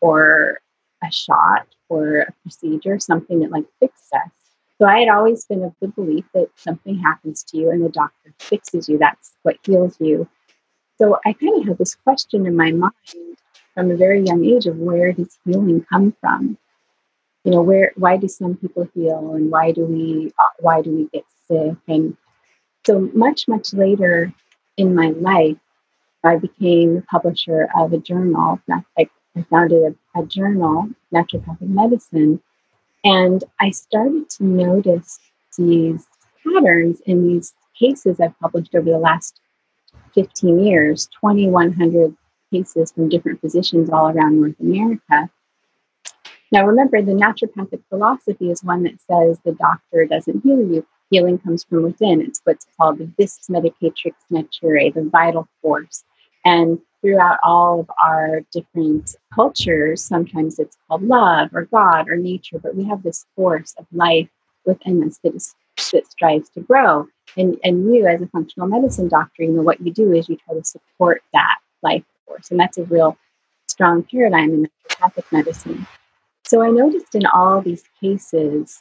or 0.00 0.60
a 1.06 1.12
shot 1.12 1.66
or 1.88 2.18
a 2.18 2.32
procedure, 2.42 2.98
something 2.98 3.40
that 3.40 3.50
like 3.50 3.66
fixed 3.80 4.12
us. 4.14 4.30
So 4.78 4.86
I 4.86 5.00
had 5.00 5.08
always 5.08 5.44
been 5.44 5.62
of 5.62 5.74
the 5.80 5.88
belief 5.88 6.24
that 6.34 6.48
something 6.56 6.98
happens 6.98 7.44
to 7.44 7.56
you 7.56 7.70
and 7.70 7.84
the 7.84 7.88
doctor 7.90 8.34
fixes 8.38 8.88
you. 8.88 8.98
That's 8.98 9.32
what 9.42 9.58
heals 9.64 9.96
you. 10.00 10.28
So 10.98 11.18
I 11.24 11.32
kind 11.32 11.60
of 11.60 11.68
had 11.68 11.78
this 11.78 11.94
question 11.94 12.46
in 12.46 12.56
my 12.56 12.72
mind 12.72 12.92
from 13.74 13.90
a 13.90 13.96
very 13.96 14.22
young 14.22 14.44
age 14.44 14.66
of 14.66 14.78
where 14.78 15.12
does 15.12 15.38
healing 15.44 15.84
come 15.90 16.14
from? 16.20 16.58
You 17.44 17.52
know, 17.52 17.62
where 17.62 17.92
why 17.96 18.16
do 18.16 18.28
some 18.28 18.56
people 18.56 18.88
heal 18.94 19.34
and 19.34 19.50
why 19.50 19.72
do 19.72 19.84
we 19.84 20.32
uh, 20.38 20.54
why 20.60 20.82
do 20.82 20.90
we 20.90 21.08
get 21.12 21.24
sick? 21.46 21.76
And 21.88 22.16
so 22.86 23.10
much 23.14 23.46
much 23.48 23.74
later 23.74 24.32
in 24.76 24.94
my 24.94 25.10
life, 25.10 25.58
I 26.22 26.36
became 26.36 26.96
the 26.96 27.02
publisher 27.02 27.68
of 27.76 27.92
a 27.92 27.98
journal. 27.98 28.60
I, 28.98 29.08
I 29.36 29.42
founded 29.42 29.96
a, 30.14 30.20
a 30.20 30.24
journal, 30.26 30.88
Naturopathic 31.12 31.68
Medicine, 31.68 32.40
and 33.04 33.44
I 33.60 33.70
started 33.70 34.30
to 34.30 34.44
notice 34.44 35.18
these 35.58 36.06
patterns 36.42 37.00
in 37.06 37.26
these 37.26 37.52
cases 37.78 38.20
I've 38.20 38.38
published 38.38 38.74
over 38.74 38.90
the 38.90 38.98
last 38.98 39.40
15 40.14 40.60
years, 40.60 41.08
2,100 41.20 42.16
cases 42.52 42.92
from 42.92 43.08
different 43.08 43.40
physicians 43.40 43.90
all 43.90 44.08
around 44.08 44.40
North 44.40 44.58
America. 44.60 45.30
Now, 46.52 46.66
remember, 46.66 47.02
the 47.02 47.12
naturopathic 47.12 47.82
philosophy 47.88 48.50
is 48.50 48.62
one 48.62 48.84
that 48.84 49.00
says 49.00 49.40
the 49.44 49.52
doctor 49.52 50.06
doesn't 50.06 50.42
heal 50.42 50.60
you. 50.60 50.86
Healing 51.10 51.38
comes 51.38 51.64
from 51.64 51.82
within. 51.82 52.20
It's 52.20 52.40
what's 52.44 52.66
called 52.76 52.98
the 52.98 53.10
vis 53.18 53.40
medicatrix 53.50 54.14
naturae, 54.30 54.94
the 54.94 55.08
vital 55.10 55.48
force. 55.60 56.04
And 56.44 56.78
throughout 57.04 57.38
all 57.42 57.80
of 57.80 57.90
our 58.02 58.40
different 58.50 59.14
cultures, 59.34 60.02
sometimes 60.02 60.58
it's 60.58 60.78
called 60.88 61.02
love 61.02 61.50
or 61.52 61.66
God 61.66 62.08
or 62.08 62.16
nature, 62.16 62.58
but 62.58 62.74
we 62.74 62.84
have 62.84 63.02
this 63.02 63.26
force 63.36 63.74
of 63.78 63.84
life 63.92 64.28
within 64.64 65.04
us 65.04 65.18
that, 65.22 65.34
is, 65.34 65.54
that 65.92 66.10
strives 66.10 66.48
to 66.50 66.60
grow. 66.60 67.06
And, 67.36 67.58
and 67.62 67.84
you, 67.94 68.06
as 68.06 68.22
a 68.22 68.26
functional 68.28 68.68
medicine 68.68 69.08
doctor, 69.08 69.42
you 69.42 69.50
know, 69.50 69.60
what 69.60 69.82
you 69.82 69.92
do 69.92 70.14
is 70.14 70.30
you 70.30 70.36
try 70.36 70.54
to 70.54 70.64
support 70.64 71.22
that 71.34 71.58
life 71.82 72.04
force. 72.26 72.50
And 72.50 72.58
that's 72.58 72.78
a 72.78 72.84
real 72.84 73.18
strong 73.66 74.02
paradigm 74.04 74.54
in 74.54 74.70
naturopathic 74.88 75.30
medicine. 75.30 75.86
So 76.46 76.62
I 76.62 76.70
noticed 76.70 77.14
in 77.14 77.26
all 77.26 77.60
these 77.60 77.84
cases 78.00 78.80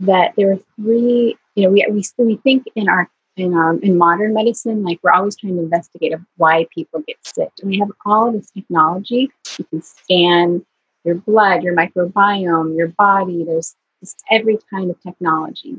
that 0.00 0.32
there 0.38 0.46
were 0.46 0.60
three, 0.76 1.36
you 1.54 1.64
know, 1.64 1.70
we, 1.70 1.84
we, 1.90 2.24
we 2.24 2.36
think 2.36 2.64
in 2.74 2.88
our 2.88 3.10
in 3.36 3.54
um, 3.54 3.80
in 3.82 3.96
modern 3.96 4.34
medicine, 4.34 4.82
like 4.82 4.98
we're 5.02 5.12
always 5.12 5.36
trying 5.36 5.56
to 5.56 5.62
investigate 5.62 6.12
why 6.36 6.66
people 6.74 7.02
get 7.06 7.16
sick. 7.22 7.50
And 7.60 7.70
we 7.70 7.78
have 7.78 7.90
all 8.04 8.32
this 8.32 8.50
technology. 8.50 9.30
You 9.58 9.64
can 9.64 9.82
scan 9.82 10.66
your 11.04 11.16
blood, 11.16 11.62
your 11.62 11.74
microbiome, 11.74 12.76
your 12.76 12.88
body. 12.88 13.44
There's 13.44 13.74
just 14.00 14.22
every 14.30 14.58
kind 14.70 14.90
of 14.90 15.00
technology. 15.00 15.76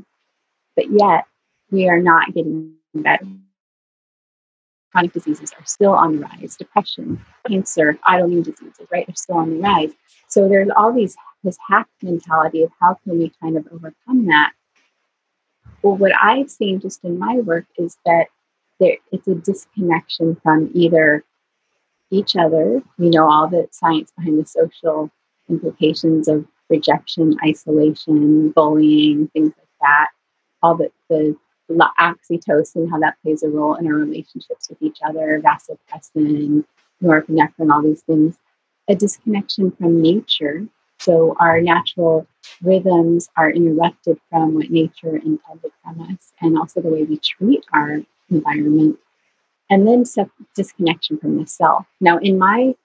But 0.75 0.86
yet 0.89 1.25
we 1.69 1.88
are 1.88 2.01
not 2.01 2.33
getting 2.33 2.74
better. 2.93 3.27
Chronic 4.91 5.13
diseases 5.13 5.51
are 5.57 5.65
still 5.65 5.93
on 5.93 6.17
the 6.17 6.22
rise. 6.22 6.55
Depression, 6.55 7.24
cancer, 7.48 7.98
autoimmune 8.07 8.43
diseases, 8.43 8.88
right? 8.91 9.05
They're 9.07 9.15
still 9.15 9.38
on 9.38 9.50
the 9.50 9.60
rise. 9.60 9.91
So 10.27 10.48
there's 10.48 10.69
all 10.75 10.93
these 10.93 11.15
this 11.43 11.57
hack 11.67 11.88
mentality 12.01 12.63
of 12.63 12.72
how 12.79 12.98
can 13.03 13.19
we 13.19 13.31
kind 13.41 13.57
of 13.57 13.67
overcome 13.72 14.27
that 14.27 14.53
well, 15.84 15.98
what 15.98 16.13
I've 16.20 16.50
seen 16.50 16.80
just 16.80 17.04
in 17.04 17.20
my 17.20 17.36
work 17.36 17.66
is 17.78 17.98
that 18.06 18.28
there 18.80 18.98
it's 19.12 19.28
a 19.28 19.36
disconnection 19.36 20.38
from 20.42 20.72
either 20.74 21.24
each 22.10 22.36
other. 22.36 22.82
We 22.98 23.10
know 23.10 23.30
all 23.30 23.48
the 23.48 23.68
science 23.72 24.12
behind 24.18 24.40
the 24.40 24.46
social 24.46 25.12
implications 25.50 26.28
of 26.28 26.46
rejection, 26.70 27.36
isolation, 27.46 28.50
bullying, 28.52 29.28
things 29.30 29.52
like 29.58 29.68
that. 29.82 30.08
All 30.62 30.75
the, 30.75 30.90
the 31.10 31.36
oxytocin, 32.00 32.90
how 32.90 33.00
that 33.00 33.18
plays 33.22 33.44
a 33.44 33.50
role 33.50 33.75
in 33.75 33.86
our 33.88 33.94
relationships 33.94 34.70
with 34.70 34.82
each 34.82 35.00
other, 35.06 35.42
vasopressin, 35.44 36.63
norepinephrine, 37.04 37.72
all 37.72 37.82
these 37.82 38.02
things. 38.02 38.38
A 38.88 38.96
disconnection 38.96 39.72
from 39.72 40.02
nature 40.02 40.66
so 41.03 41.36
our 41.39 41.60
natural 41.62 42.25
rhythms 42.62 43.29
are 43.36 43.51
interrupted 43.51 44.17
from 44.29 44.55
what 44.55 44.69
nature 44.69 45.17
intended 45.17 45.72
from 45.83 46.01
us, 46.01 46.31
and 46.41 46.57
also 46.57 46.81
the 46.81 46.89
way 46.89 47.03
we 47.03 47.17
treat 47.17 47.63
our 47.74 48.01
environment, 48.29 48.98
and 49.69 49.88
then 49.88 50.03
disconnection 50.55 51.17
from 51.17 51.38
the 51.38 51.45
self. 51.45 51.86
Now, 52.00 52.17
in 52.19 52.38
my 52.38 52.75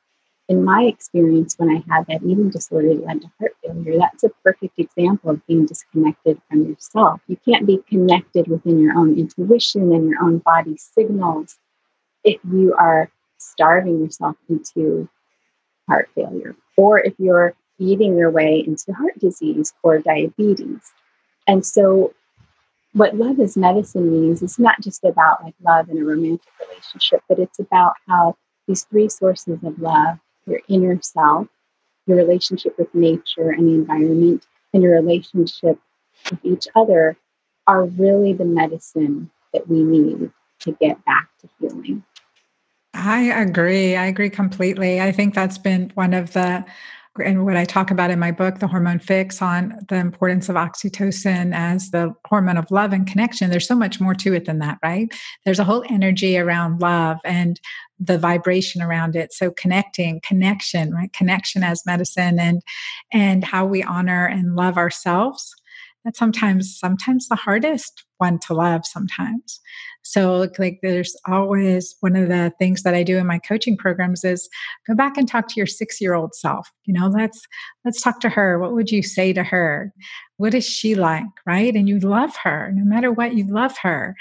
in 0.48 0.64
my 0.64 0.84
experience, 0.84 1.54
when 1.58 1.68
I 1.68 1.84
had 1.92 2.06
that 2.06 2.22
eating 2.22 2.48
disorder 2.48 2.94
that 2.94 3.04
led 3.06 3.20
to 3.20 3.30
heart 3.38 3.54
failure, 3.62 3.98
that's 3.98 4.25
a 4.25 4.30
perfect 4.42 4.78
example 4.78 5.30
of 5.30 5.46
being 5.46 5.66
disconnected 5.66 6.40
from 6.48 6.64
yourself. 6.66 7.20
You 7.28 7.37
can't 7.44 7.66
be 7.66 7.78
connected 7.87 8.48
within 8.48 8.80
your 8.80 8.96
own 8.96 9.18
intuition 9.18 9.92
and 9.92 10.08
your 10.08 10.22
own 10.22 10.38
body 10.38 10.76
signals 10.78 11.58
if 12.25 12.40
you 12.50 12.75
are 12.75 13.10
starving 13.38 14.00
yourself 14.00 14.37
into 14.48 15.08
heart 15.87 16.08
failure, 16.14 16.56
or 16.76 16.98
if 16.98 17.14
you're 17.18 17.54
eating 17.78 18.16
your 18.16 18.30
way 18.30 18.64
into 18.66 18.92
heart 18.92 19.18
disease 19.18 19.73
or 19.82 19.99
diabetes. 19.99 20.80
And 21.47 21.64
so 21.64 22.14
what 22.92 23.16
love 23.16 23.38
is 23.38 23.56
medicine 23.56 24.11
means 24.11 24.42
is 24.42 24.58
not 24.58 24.80
just 24.80 25.04
about 25.04 25.42
like 25.42 25.54
love 25.62 25.88
in 25.88 25.99
a 25.99 26.04
romantic 26.04 26.52
relationship, 26.68 27.23
but 27.28 27.38
it's 27.38 27.58
about 27.58 27.94
how 28.06 28.37
these 28.66 28.85
three 28.85 29.08
sources 29.08 29.58
of 29.62 29.78
love 29.78 30.18
your 30.47 30.61
inner 30.68 30.99
self, 31.02 31.47
your 32.06 32.16
relationship 32.16 32.76
with 32.78 32.94
nature 32.94 33.50
and 33.50 33.68
the 33.68 33.75
environment, 33.75 34.47
and 34.73 34.82
your 34.82 34.94
relationship 34.94 35.78
with 36.30 36.38
each 36.42 36.66
other 36.75 37.16
are 37.66 37.85
really 37.85 38.32
the 38.32 38.44
medicine 38.44 39.30
that 39.52 39.68
we 39.68 39.82
need 39.82 40.30
to 40.61 40.73
get 40.73 41.04
back 41.04 41.28
to 41.40 41.49
healing. 41.61 42.02
I 42.94 43.25
agree. 43.25 43.94
I 43.94 44.06
agree 44.06 44.30
completely. 44.30 45.00
I 45.00 45.12
think 45.12 45.35
that's 45.35 45.58
been 45.58 45.92
one 45.94 46.14
of 46.14 46.32
the 46.32 46.64
and 47.20 47.44
what 47.44 47.56
I 47.56 47.64
talk 47.64 47.90
about 47.90 48.10
in 48.10 48.18
my 48.18 48.30
book, 48.30 48.58
The 48.58 48.66
Hormone 48.66 48.98
Fix, 48.98 49.42
on 49.42 49.78
the 49.88 49.96
importance 49.96 50.48
of 50.48 50.56
oxytocin 50.56 51.54
as 51.54 51.90
the 51.90 52.14
hormone 52.26 52.56
of 52.56 52.70
love 52.70 52.92
and 52.92 53.06
connection. 53.06 53.50
There's 53.50 53.66
so 53.66 53.75
much 53.75 54.00
more 54.00 54.14
to 54.14 54.34
it 54.34 54.44
than 54.44 54.58
that, 54.60 54.78
right? 54.82 55.08
There's 55.44 55.58
a 55.58 55.64
whole 55.64 55.84
energy 55.90 56.38
around 56.38 56.80
love 56.80 57.18
and 57.25 57.60
the 58.00 58.18
vibration 58.18 58.80
around 58.80 59.16
it. 59.16 59.32
So 59.32 59.50
connecting, 59.50 60.20
connection, 60.26 60.94
right? 60.94 61.12
Connection 61.12 61.62
as 61.62 61.84
medicine 61.84 62.38
and 62.38 62.62
and 63.12 63.44
how 63.44 63.66
we 63.66 63.82
honor 63.82 64.26
and 64.26 64.56
love 64.56 64.76
ourselves. 64.76 65.54
That's 66.08 66.18
sometimes 66.18 66.74
sometimes 66.78 67.28
the 67.28 67.36
hardest 67.36 68.06
one 68.16 68.38
to 68.46 68.54
love 68.54 68.86
sometimes. 68.86 69.60
So, 70.00 70.48
like, 70.58 70.78
there's 70.82 71.14
always 71.26 71.96
one 72.00 72.16
of 72.16 72.30
the 72.30 72.50
things 72.58 72.82
that 72.84 72.94
I 72.94 73.02
do 73.02 73.18
in 73.18 73.26
my 73.26 73.38
coaching 73.38 73.76
programs 73.76 74.24
is 74.24 74.48
go 74.86 74.94
back 74.94 75.18
and 75.18 75.28
talk 75.28 75.48
to 75.48 75.54
your 75.58 75.66
six 75.66 76.00
year 76.00 76.14
old 76.14 76.34
self. 76.34 76.72
You 76.86 76.94
know, 76.94 77.08
let's 77.08 77.46
let's 77.84 78.00
talk 78.00 78.20
to 78.20 78.30
her. 78.30 78.58
What 78.58 78.72
would 78.72 78.90
you 78.90 79.02
say 79.02 79.34
to 79.34 79.42
her? 79.42 79.92
What 80.38 80.54
is 80.54 80.64
she 80.64 80.94
like, 80.94 81.26
right? 81.44 81.74
And 81.74 81.86
you 81.86 81.98
love 81.98 82.34
her, 82.42 82.72
no 82.74 82.86
matter 82.86 83.12
what, 83.12 83.34
you 83.34 83.46
love 83.46 83.76
her. 83.82 84.16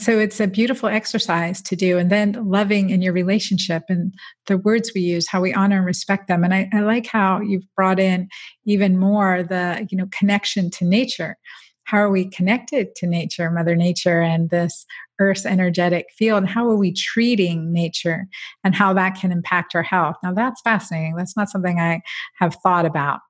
So 0.00 0.18
it's 0.18 0.40
a 0.40 0.48
beautiful 0.48 0.88
exercise 0.88 1.62
to 1.62 1.76
do. 1.76 1.96
And 1.96 2.10
then 2.10 2.32
loving 2.44 2.90
in 2.90 3.02
your 3.02 3.12
relationship 3.12 3.84
and 3.88 4.12
the 4.46 4.58
words 4.58 4.90
we 4.94 5.00
use, 5.00 5.28
how 5.28 5.40
we 5.40 5.54
honor 5.54 5.76
and 5.76 5.86
respect 5.86 6.26
them. 6.26 6.42
And 6.42 6.52
I, 6.52 6.68
I 6.72 6.80
like 6.80 7.06
how 7.06 7.40
you've 7.40 7.66
brought 7.76 8.00
in 8.00 8.28
even 8.64 8.98
more 8.98 9.44
the, 9.44 9.86
you 9.90 9.96
know, 9.96 10.08
connection 10.10 10.70
to 10.70 10.84
nature 10.84 11.36
how 11.84 11.98
are 11.98 12.10
we 12.10 12.24
connected 12.26 12.94
to 12.96 13.06
nature, 13.06 13.50
Mother 13.50 13.76
Nature, 13.76 14.20
and 14.22 14.50
this 14.50 14.86
Earth's 15.18 15.44
energetic 15.44 16.06
field? 16.16 16.46
How 16.46 16.68
are 16.68 16.76
we 16.76 16.92
treating 16.92 17.72
nature 17.72 18.26
and 18.64 18.74
how 18.74 18.92
that 18.94 19.16
can 19.16 19.32
impact 19.32 19.74
our 19.74 19.82
health? 19.82 20.16
Now, 20.22 20.32
that's 20.32 20.60
fascinating. 20.62 21.16
That's 21.16 21.36
not 21.36 21.50
something 21.50 21.80
I 21.80 22.00
have 22.38 22.56
thought 22.62 22.86
about. 22.86 23.20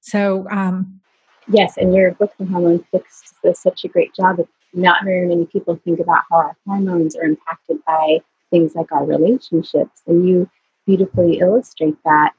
So, 0.00 0.46
um, 0.50 1.00
yes, 1.48 1.76
and 1.76 1.94
your 1.94 2.12
book, 2.12 2.32
The 2.38 2.46
Hormone 2.46 2.84
Fix, 2.90 3.34
does 3.44 3.60
such 3.60 3.84
a 3.84 3.88
great 3.88 4.14
job. 4.14 4.40
Of 4.40 4.48
not 4.74 5.04
very 5.04 5.26
many 5.26 5.46
people 5.46 5.80
think 5.84 6.00
about 6.00 6.24
how 6.30 6.36
our 6.36 6.56
hormones 6.66 7.16
are 7.16 7.24
impacted 7.24 7.78
by 7.86 8.20
things 8.50 8.74
like 8.74 8.92
our 8.92 9.04
relationships. 9.04 10.02
And 10.06 10.28
you 10.28 10.50
beautifully 10.86 11.38
illustrate 11.38 11.96
that 12.04 12.32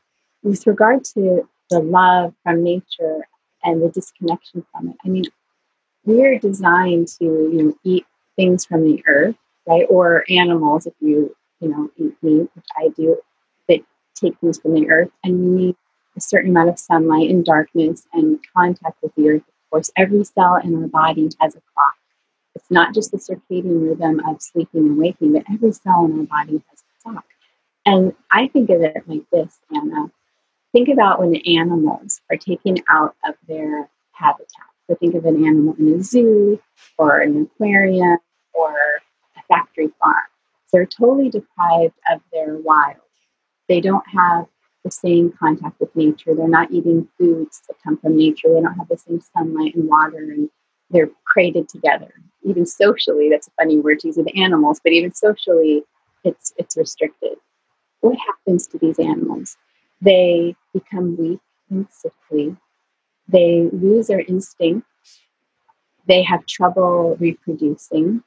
with 0.44 0.66
regard 0.68 1.04
to 1.16 1.48
the 1.70 1.80
love 1.80 2.34
from 2.44 2.64
nature 2.64 3.28
and 3.64 3.82
the 3.82 3.90
disconnection 3.90 4.66
from 4.72 4.90
it. 4.90 4.96
I 5.06 5.10
mean, 5.10 5.26
we're 6.06 6.40
designed 6.40 7.08
to 7.08 7.26
you 7.26 7.64
know 7.64 7.74
eat 7.84 8.06
things 8.36 8.66
from 8.66 8.84
the 8.84 9.04
earth 9.08 9.36
right 9.68 9.86
or 9.90 10.24
animals 10.30 10.86
if 10.86 10.94
you 11.00 11.36
you 11.60 11.70
know 11.70 11.90
eat 11.98 12.16
meat 12.22 12.50
which 12.54 12.66
i 12.78 12.88
do 12.90 13.18
that 13.68 13.80
take 14.16 14.38
things 14.40 14.60
from 14.60 14.74
the 14.74 14.90
earth 14.90 15.12
and 15.24 15.44
you 15.44 15.52
need 15.52 15.76
a 16.18 16.22
certain 16.22 16.52
amount 16.52 16.70
of 16.70 16.80
sunlight 16.80 17.30
and 17.30 17.46
darkness 17.46 18.08
and 18.14 18.40
contact 18.56 18.98
with 19.04 19.14
the 19.16 19.30
earth 19.30 19.42
of 19.42 19.70
course 19.70 19.92
every 19.98 20.24
cell 20.24 20.56
in 20.64 20.74
our 20.82 20.88
body 20.88 21.30
has 21.40 21.56
a 21.56 21.62
clock 21.74 21.96
it's 22.56 22.72
not 22.72 22.94
just 22.94 23.12
the 23.12 23.18
circadian 23.18 23.88
rhythm 23.88 24.22
of 24.28 24.42
sleeping 24.42 24.82
and 24.82 24.98
waking 24.98 25.34
but 25.34 25.44
every 25.52 25.72
cell 25.72 26.06
in 26.06 26.20
our 26.20 26.26
body 26.26 26.64
has 26.70 26.82
a 26.82 27.04
clock 27.04 27.26
and 27.86 28.14
i 28.32 28.48
think 28.48 28.70
of 28.70 28.82
it 28.82 29.04
like 29.08 29.24
this 29.32 29.60
anna 29.76 30.12
think 30.72 30.90
about 30.90 31.20
when 31.20 31.36
animals 31.36 32.22
are 32.32 32.38
taken 32.38 32.78
out 32.90 33.16
of 33.26 33.36
their 33.48 33.90
habitat 34.12 34.70
so 34.90 34.96
think 34.96 35.14
of 35.14 35.26
an 35.26 35.46
animal 35.46 35.76
in 35.78 36.00
a 36.00 36.04
zoo 36.04 36.60
or 36.98 37.20
an 37.20 37.44
aquarium 37.44 38.18
or 38.54 38.76
a 39.38 39.42
factory 39.48 39.90
farm. 40.02 40.16
They're 40.72 40.86
totally 40.86 41.30
deprived 41.30 41.94
of 42.12 42.22
their 42.32 42.58
wild. 42.58 42.98
They 43.68 43.82
don't 43.82 44.08
have 44.10 44.48
the 44.84 44.90
same 44.90 45.32
contact 45.32 45.80
with 45.80 45.96
nature. 45.96 46.34
They're 46.34 46.48
not 46.48 46.72
eating 46.72 47.08
foods 47.18 47.62
that 47.68 47.76
come 47.84 47.98
from 47.98 48.18
nature. 48.18 48.54
They 48.54 48.62
don't 48.62 48.76
have 48.76 48.88
the 48.88 48.98
same 48.98 49.22
sunlight 49.22 49.76
and 49.76 49.88
water, 49.88 50.18
and 50.18 50.50
they're 50.90 51.10
crated 51.26 51.70
together. 51.70 52.14
Even 52.44 52.66
socially, 52.66 53.30
that's 53.30 53.48
a 53.48 53.52
funny 53.60 53.80
word 53.80 54.00
to 54.00 54.08
use 54.08 54.18
with 54.18 54.28
animals, 54.36 54.80
but 54.84 54.94
even 54.94 55.14
socially, 55.14 55.84
it's 56.24 56.54
it's 56.58 56.78
restricted. 56.78 57.38
What 58.02 58.18
happens 58.18 58.68
to 58.68 58.78
these 58.78 59.00
animals? 59.00 59.58
They 60.02 60.56
become 60.74 61.18
weak 61.18 61.40
and 61.70 61.86
sickly 61.92 62.56
they 63.30 63.70
lose 63.72 64.08
their 64.08 64.22
instinct. 64.22 64.88
They 66.08 66.24
have 66.24 66.46
trouble 66.48 67.16
reproducing. 67.20 68.24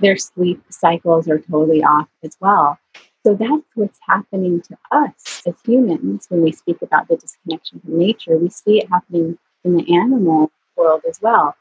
Their 0.00 0.16
sleep 0.16 0.62
cycles 0.70 1.28
are 1.28 1.40
totally 1.40 1.82
off 1.82 2.08
as 2.22 2.36
well. 2.40 2.78
So 3.26 3.34
that's 3.34 3.66
what's 3.74 3.98
happening 4.06 4.62
to 4.62 4.78
us 4.92 5.42
as 5.46 5.54
humans 5.64 6.26
when 6.28 6.42
we 6.42 6.52
speak 6.52 6.80
about 6.80 7.08
the 7.08 7.16
disconnection 7.16 7.80
from 7.80 7.98
nature. 7.98 8.38
We 8.38 8.48
see 8.48 8.78
it 8.78 8.88
happening 8.88 9.36
in 9.64 9.76
the 9.76 9.94
animal 9.94 10.50
world 10.76 11.02
as 11.08 11.20
well. 11.20 11.54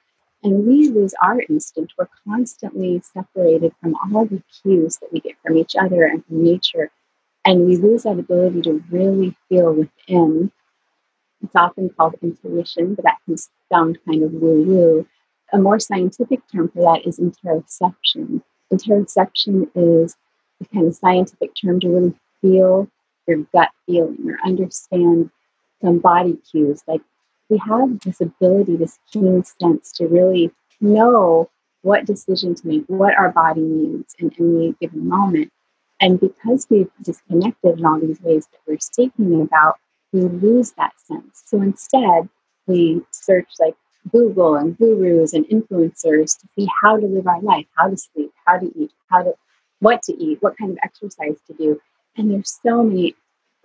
And 0.44 0.66
we 0.66 0.90
lose 0.90 1.14
our 1.22 1.42
instinct. 1.50 1.94
We're 1.98 2.08
constantly 2.26 3.02
separated 3.14 3.74
from 3.82 3.96
all 3.96 4.26
the 4.26 4.42
cues 4.62 4.98
that 4.98 5.12
we 5.12 5.20
get 5.20 5.36
from 5.44 5.58
each 5.58 5.76
other 5.76 6.06
and 6.06 6.26
from 6.26 6.44
nature. 6.44 6.92
And 7.44 7.66
we 7.66 7.78
lose 7.78 8.04
that 8.04 8.20
ability 8.20 8.62
to 8.64 8.84
really 8.90 9.36
feel 9.50 9.74
within 9.74 10.52
it's 11.42 11.56
often 11.56 11.90
called 11.90 12.16
intuition, 12.22 12.96
but 12.96 13.06
that 13.06 13.18
can 13.26 13.38
sound 13.72 13.98
kind 14.06 14.24
of 14.24 14.34
woo 14.34 14.62
woo. 14.64 15.08
A 15.54 15.58
more 15.58 15.80
scientific 15.80 16.42
term 16.52 16.70
for 16.70 16.82
that 16.84 17.08
is 17.08 17.20
interoception. 17.20 18.42
Interoception 18.72 19.70
is 19.74 20.16
the 20.60 20.66
kind 20.74 20.88
of 20.88 20.96
scientific 20.96 21.52
term 21.56 21.80
to 21.80 21.90
really 21.90 22.14
feel 22.42 22.88
your 23.28 23.38
gut 23.54 23.70
feeling 23.86 24.30
or 24.30 24.38
understand 24.46 25.32
some 25.82 26.00
body 26.00 26.38
cues. 26.52 26.84
Like 26.88 27.02
we 27.50 27.58
have 27.58 28.00
this 28.02 28.22
ability, 28.22 28.78
this 28.78 29.00
keen 29.12 29.44
sense 29.44 29.92
to 29.94 30.08
really 30.08 30.52
know 30.80 31.50
what 31.82 32.06
decision 32.06 32.56
to 32.56 32.68
make, 32.68 32.84
what 32.88 33.16
our 33.18 33.32
body 33.32 33.62
needs 33.62 34.16
in 34.20 34.32
any 34.40 34.76
given 34.80 35.08
moment. 35.08 35.52
And 36.02 36.20
because 36.20 36.68
we've 36.70 36.90
disconnected 37.02 37.80
in 37.80 37.86
all 37.86 38.00
these 38.00 38.22
ways 38.22 38.48
that 38.52 38.60
we're 38.68 38.80
speaking 38.80 39.42
about, 39.42 39.78
we 40.12 40.22
lose 40.22 40.72
that 40.72 40.94
sense. 41.00 41.44
So 41.46 41.62
instead, 41.62 42.30
we 42.68 43.02
search 43.12 43.50
like 43.60 43.76
Google 44.12 44.56
and 44.56 44.78
gurus 44.78 45.34
and 45.34 45.46
influencers 45.46 46.40
to 46.40 46.48
see 46.56 46.68
how 46.82 46.98
to 46.98 47.06
live 47.06 47.28
our 47.28 47.42
life, 47.42 47.66
how 47.76 47.90
to 47.90 47.98
sleep, 47.98 48.32
how 48.46 48.58
to 48.58 48.72
eat, 48.76 48.92
how 49.10 49.24
to 49.24 49.34
what 49.80 50.04
to 50.04 50.14
eat, 50.14 50.42
what 50.42 50.58
kind 50.58 50.72
of 50.72 50.78
exercise 50.84 51.38
to 51.48 51.54
do. 51.54 51.80
And 52.18 52.32
there's 52.32 52.60
so 52.64 52.84
many 52.84 53.16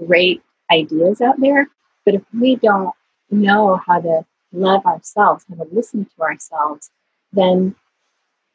great 0.04 0.42
ideas 0.70 1.20
out 1.20 1.40
there. 1.40 1.68
But 2.04 2.14
if 2.14 2.22
we 2.32 2.56
don't 2.56 2.94
know 3.30 3.80
how 3.86 4.00
to 4.00 4.24
love 4.52 4.84
ourselves, 4.86 5.44
how 5.48 5.62
to 5.64 5.68
listen 5.72 6.04
to 6.04 6.22
ourselves, 6.22 6.90
then 7.32 7.74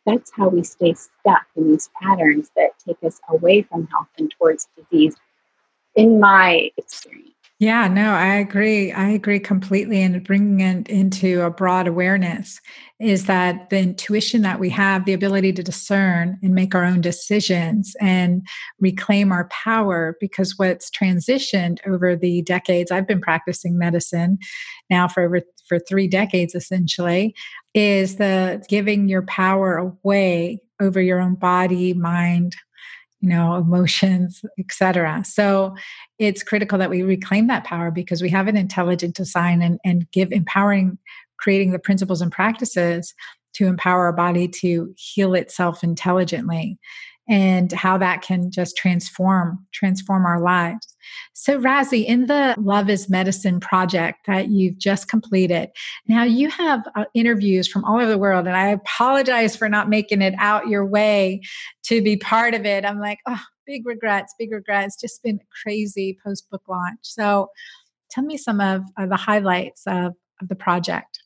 that's 0.06 0.32
how 0.34 0.48
we 0.50 0.64
stay 0.64 0.94
stuck 0.94 1.46
in 1.56 1.72
these 1.72 1.90
patterns 2.02 2.50
that 2.56 2.72
take 2.86 3.04
us 3.04 3.20
away 3.30 3.62
from 3.62 3.88
health 3.88 4.08
and 4.18 4.32
towards 4.38 4.68
disease, 4.76 5.16
in 5.96 6.20
my 6.20 6.72
experience. 6.78 7.34
Yeah, 7.62 7.90
no, 7.90 8.14
I 8.14 8.36
agree. 8.36 8.94
I 8.94 9.10
agree 9.10 9.40
completely. 9.40 10.02
And 10.02 10.24
bringing 10.24 10.62
it 10.62 10.88
into 10.88 11.42
a 11.42 11.50
broad 11.52 11.88
awareness 11.90 12.62
is 13.02 13.26
that 13.26 13.70
the 13.70 13.80
intuition 13.80 14.44
that 14.44 14.62
we 14.62 14.70
have, 14.70 15.04
the 15.04 15.12
ability 15.12 15.52
to 15.54 15.64
discern 15.64 16.38
and 16.42 16.56
make 16.56 16.74
our 16.74 16.86
own 16.86 17.02
decisions 17.02 17.98
and 18.00 18.48
reclaim 18.80 19.34
our 19.34 19.50
power. 19.50 20.16
Because 20.22 20.54
what's 20.58 20.90
transitioned 20.90 21.80
over 21.86 22.16
the 22.16 22.44
decades, 22.44 22.92
I've 22.92 23.08
been 23.08 23.20
practicing 23.22 23.78
medicine 23.78 24.38
now 24.90 25.10
for 25.10 25.24
over 25.24 25.42
for 25.68 25.80
three 25.80 26.08
decades 26.08 26.56
essentially, 26.56 27.36
is 27.74 28.16
the 28.16 28.64
giving 28.70 29.10
your 29.10 29.24
power 29.24 29.76
away 29.76 30.62
over 30.82 31.02
your 31.02 31.20
own 31.20 31.36
body, 31.36 31.94
mind, 31.94 32.56
you 33.22 33.30
know 33.30 33.56
emotions 33.56 34.42
etc 34.58 35.24
so 35.26 35.76
it's 36.20 36.44
critical 36.44 36.78
that 36.78 36.90
we 36.90 37.02
reclaim 37.02 37.48
that 37.48 37.64
power 37.64 37.92
because 37.92 38.22
we 38.22 38.30
have 38.30 38.48
an 38.48 38.58
intelligent 38.58 39.16
design 39.16 39.62
and, 39.62 39.80
and 39.84 40.10
give 40.12 40.32
empowering 40.32 40.98
creating 41.38 41.72
the 41.72 41.80
principles 41.80 42.22
and 42.22 42.32
practices 42.32 43.14
to 43.54 43.68
empower 43.68 44.06
our 44.06 44.14
body 44.14 44.48
to 44.48 44.94
heal 44.98 45.34
itself 45.34 45.84
intelligently 45.84 46.78
and 47.30 47.72
how 47.72 47.98
that 47.98 48.22
can 48.22 48.52
just 48.52 48.76
transform 48.76 49.66
transform 49.74 50.26
our 50.26 50.40
lives. 50.40 50.96
So 51.34 51.60
Razi, 51.60 52.06
in 52.06 52.26
the 52.26 52.56
Love 52.58 52.90
is 52.90 53.10
Medicine 53.10 53.60
project 53.60 54.20
that 54.28 54.50
you've 54.50 54.78
just 54.78 55.08
completed, 55.08 55.70
now 56.08 56.24
you 56.24 56.50
have 56.50 56.82
uh, 56.96 57.06
interviews 57.14 57.68
from 57.68 57.86
all 57.86 57.96
over 57.96 58.10
the 58.10 58.18
world 58.18 58.48
and 58.48 58.56
I 58.56 58.68
apologize 58.68 59.56
for 59.56 59.70
not 59.70 59.90
making 59.90 60.22
it 60.22 60.34
out 60.38 60.68
your 60.68 60.86
way 60.86 61.42
to 61.84 62.02
be 62.02 62.18
part 62.18 62.54
of 62.54 62.66
it. 62.66 62.86
I'm 62.86 63.00
like, 63.00 63.20
oh, 63.28 63.42
big 63.66 63.86
regrets, 63.86 64.34
big 64.38 64.52
regrets. 64.52 65.00
Just 65.00 65.22
been 65.24 65.40
crazy 65.64 66.18
post 66.26 66.50
book 66.50 66.64
launch. 66.68 67.00
So 67.04 67.50
tell 68.10 68.24
me 68.24 68.38
some 68.38 68.60
of, 68.60 68.84
of 68.98 69.10
the 69.10 69.16
highlights 69.16 69.84
of, 69.88 70.14
of 70.42 70.48
the 70.50 70.56
project. 70.56 71.19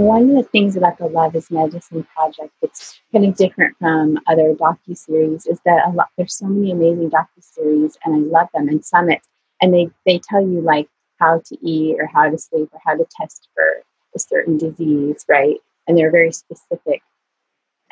One 0.00 0.30
of 0.30 0.36
the 0.36 0.42
things 0.44 0.76
about 0.76 0.96
the 0.96 1.08
Love 1.08 1.36
is 1.36 1.50
Medicine 1.50 2.04
project 2.04 2.54
that's 2.62 2.98
kind 3.12 3.26
of 3.26 3.36
different 3.36 3.76
from 3.76 4.18
other 4.28 4.54
docu 4.54 4.96
series 4.96 5.44
is 5.44 5.60
that 5.66 5.86
a 5.86 5.90
lot 5.90 6.08
there's 6.16 6.32
so 6.32 6.46
many 6.46 6.70
amazing 6.70 7.10
docu 7.10 7.42
series, 7.42 7.98
and 8.02 8.14
I 8.14 8.18
love 8.20 8.48
them 8.54 8.70
and 8.70 8.82
summits, 8.82 9.28
and 9.60 9.74
they 9.74 9.90
they 10.06 10.18
tell 10.18 10.40
you 10.40 10.62
like 10.62 10.88
how 11.18 11.42
to 11.44 11.58
eat 11.60 11.96
or 12.00 12.06
how 12.06 12.30
to 12.30 12.38
sleep 12.38 12.70
or 12.72 12.80
how 12.82 12.96
to 12.96 13.04
test 13.20 13.50
for 13.54 13.82
a 14.14 14.18
certain 14.18 14.56
disease, 14.56 15.26
right? 15.28 15.58
And 15.86 15.98
they're 15.98 16.10
very 16.10 16.32
specific. 16.32 17.02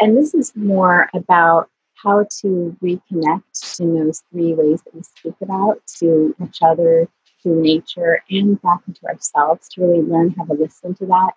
And 0.01 0.17
this 0.17 0.33
is 0.33 0.57
more 0.57 1.11
about 1.13 1.69
how 2.03 2.25
to 2.41 2.75
reconnect 2.83 3.81
in 3.81 3.95
those 3.95 4.23
three 4.33 4.55
ways 4.55 4.81
that 4.81 4.95
we 4.95 5.03
speak 5.03 5.35
about 5.43 5.83
to 5.99 6.35
each 6.43 6.63
other, 6.63 7.07
to 7.43 7.49
nature, 7.51 8.23
and 8.31 8.63
back 8.63 8.81
into 8.89 9.05
ourselves 9.05 9.69
to 9.75 9.83
really 9.83 10.01
learn 10.01 10.31
how 10.31 10.47
to 10.47 10.55
listen 10.55 10.95
to 10.95 11.05
that 11.05 11.35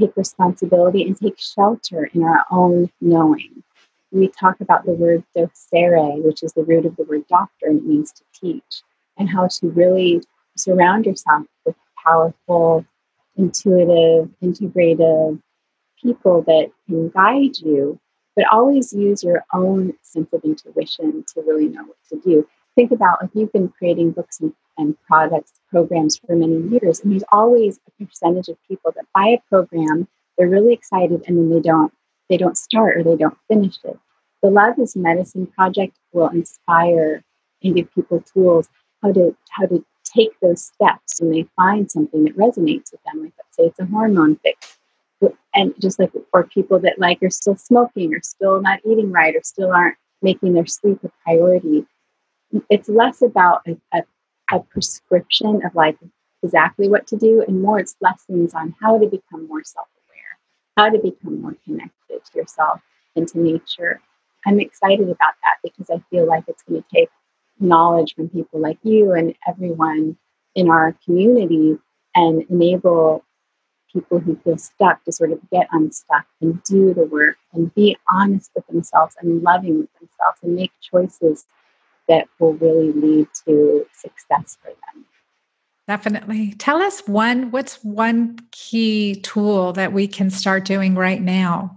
take 0.00 0.16
responsibility 0.16 1.02
and 1.04 1.16
take 1.16 1.38
shelter 1.38 2.08
in 2.14 2.22
our 2.22 2.44
own 2.50 2.90
knowing. 3.00 3.62
We 4.10 4.28
talk 4.28 4.60
about 4.60 4.84
the 4.84 4.92
word 4.92 5.22
docere, 5.36 6.22
which 6.24 6.42
is 6.42 6.52
the 6.52 6.64
root 6.64 6.86
of 6.86 6.96
the 6.96 7.04
word 7.04 7.26
doctor, 7.28 7.66
and 7.66 7.78
it 7.78 7.86
means 7.86 8.12
to 8.12 8.24
teach, 8.34 8.82
and 9.18 9.28
how 9.28 9.46
to 9.46 9.68
really 9.68 10.22
surround 10.56 11.06
yourself 11.06 11.44
with 11.64 11.76
powerful, 12.04 12.84
intuitive, 13.36 14.28
integrative 14.42 15.40
people 16.02 16.42
that 16.42 16.70
can 16.86 17.08
guide 17.10 17.56
you, 17.58 18.00
but 18.34 18.46
always 18.50 18.92
use 18.92 19.22
your 19.22 19.44
own 19.52 19.92
sense 20.02 20.32
of 20.32 20.42
intuition 20.44 21.24
to 21.34 21.42
really 21.42 21.68
know 21.68 21.84
what 21.84 21.96
to 22.08 22.18
do. 22.20 22.46
Think 22.74 22.90
about 22.90 23.22
if 23.22 23.30
you've 23.34 23.52
been 23.52 23.68
creating 23.68 24.12
books 24.12 24.40
and 24.40 24.52
and 24.80 25.00
products, 25.02 25.52
programs 25.70 26.16
for 26.16 26.34
many 26.34 26.60
years. 26.68 27.00
And 27.00 27.12
there's 27.12 27.24
always 27.30 27.78
a 27.86 28.04
percentage 28.04 28.48
of 28.48 28.56
people 28.66 28.92
that 28.96 29.04
buy 29.14 29.28
a 29.28 29.42
program, 29.48 30.08
they're 30.36 30.48
really 30.48 30.72
excited, 30.72 31.22
and 31.26 31.38
then 31.38 31.50
they 31.50 31.60
don't 31.60 31.92
they 32.28 32.36
don't 32.36 32.56
start 32.56 32.96
or 32.96 33.02
they 33.02 33.16
don't 33.16 33.36
finish 33.48 33.76
it. 33.84 33.98
The 34.42 34.50
Love 34.50 34.78
is 34.78 34.96
Medicine 34.96 35.46
project 35.46 35.96
will 36.12 36.28
inspire 36.28 37.22
and 37.62 37.74
give 37.74 37.94
people 37.94 38.22
tools 38.22 38.68
how 39.02 39.12
to 39.12 39.36
how 39.50 39.66
to 39.66 39.84
take 40.04 40.38
those 40.40 40.62
steps 40.62 41.20
when 41.20 41.30
they 41.32 41.46
find 41.56 41.90
something 41.90 42.24
that 42.24 42.36
resonates 42.36 42.92
with 42.92 43.02
them. 43.04 43.22
Like 43.22 43.32
let's 43.36 43.56
say 43.56 43.64
it's 43.64 43.80
a 43.80 43.86
hormone 43.86 44.36
fix. 44.36 44.78
And 45.52 45.74
just 45.80 45.98
like 45.98 46.12
or 46.32 46.44
people 46.44 46.78
that 46.78 46.98
like 46.98 47.22
are 47.22 47.30
still 47.30 47.56
smoking 47.56 48.14
or 48.14 48.20
still 48.22 48.62
not 48.62 48.80
eating 48.86 49.10
right 49.10 49.34
or 49.34 49.40
still 49.42 49.72
aren't 49.72 49.96
making 50.22 50.54
their 50.54 50.66
sleep 50.66 51.00
a 51.04 51.10
priority. 51.24 51.84
It's 52.70 52.88
less 52.88 53.20
about 53.20 53.62
a, 53.66 53.76
a 53.92 54.04
a 54.52 54.60
prescription 54.60 55.64
of 55.64 55.74
like 55.74 55.98
exactly 56.42 56.88
what 56.88 57.06
to 57.08 57.16
do, 57.16 57.44
and 57.46 57.62
more 57.62 57.78
it's 57.78 57.96
lessons 58.00 58.54
on 58.54 58.74
how 58.80 58.98
to 58.98 59.06
become 59.06 59.46
more 59.48 59.64
self 59.64 59.88
aware, 60.08 60.38
how 60.76 60.90
to 60.90 60.98
become 60.98 61.40
more 61.40 61.56
connected 61.64 62.24
to 62.24 62.38
yourself 62.38 62.80
and 63.16 63.28
to 63.28 63.38
nature. 63.38 64.00
I'm 64.46 64.60
excited 64.60 65.08
about 65.08 65.34
that 65.42 65.58
because 65.62 65.90
I 65.90 66.02
feel 66.10 66.26
like 66.26 66.44
it's 66.48 66.62
going 66.62 66.82
to 66.82 66.88
take 66.92 67.10
knowledge 67.58 68.14
from 68.14 68.28
people 68.30 68.60
like 68.60 68.78
you 68.82 69.12
and 69.12 69.34
everyone 69.46 70.16
in 70.54 70.70
our 70.70 70.96
community 71.04 71.78
and 72.14 72.42
enable 72.50 73.24
people 73.92 74.18
who 74.18 74.36
feel 74.36 74.56
stuck 74.56 75.04
to 75.04 75.12
sort 75.12 75.32
of 75.32 75.38
get 75.50 75.68
unstuck 75.72 76.24
and 76.40 76.62
do 76.62 76.94
the 76.94 77.04
work 77.06 77.36
and 77.52 77.74
be 77.74 77.96
honest 78.10 78.50
with 78.54 78.66
themselves 78.68 79.14
and 79.20 79.42
loving 79.42 79.80
with 79.80 79.92
themselves 79.94 80.38
and 80.42 80.54
make 80.54 80.72
choices 80.80 81.44
that 82.10 82.28
will 82.38 82.54
really 82.54 82.92
lead 82.92 83.28
to 83.46 83.86
success 83.92 84.58
for 84.60 84.68
them. 84.68 85.06
Definitely. 85.88 86.52
Tell 86.58 86.82
us 86.82 87.00
one, 87.06 87.50
what's 87.50 87.82
one 87.82 88.38
key 88.50 89.20
tool 89.22 89.72
that 89.72 89.92
we 89.92 90.06
can 90.06 90.28
start 90.28 90.64
doing 90.64 90.94
right 90.94 91.22
now? 91.22 91.76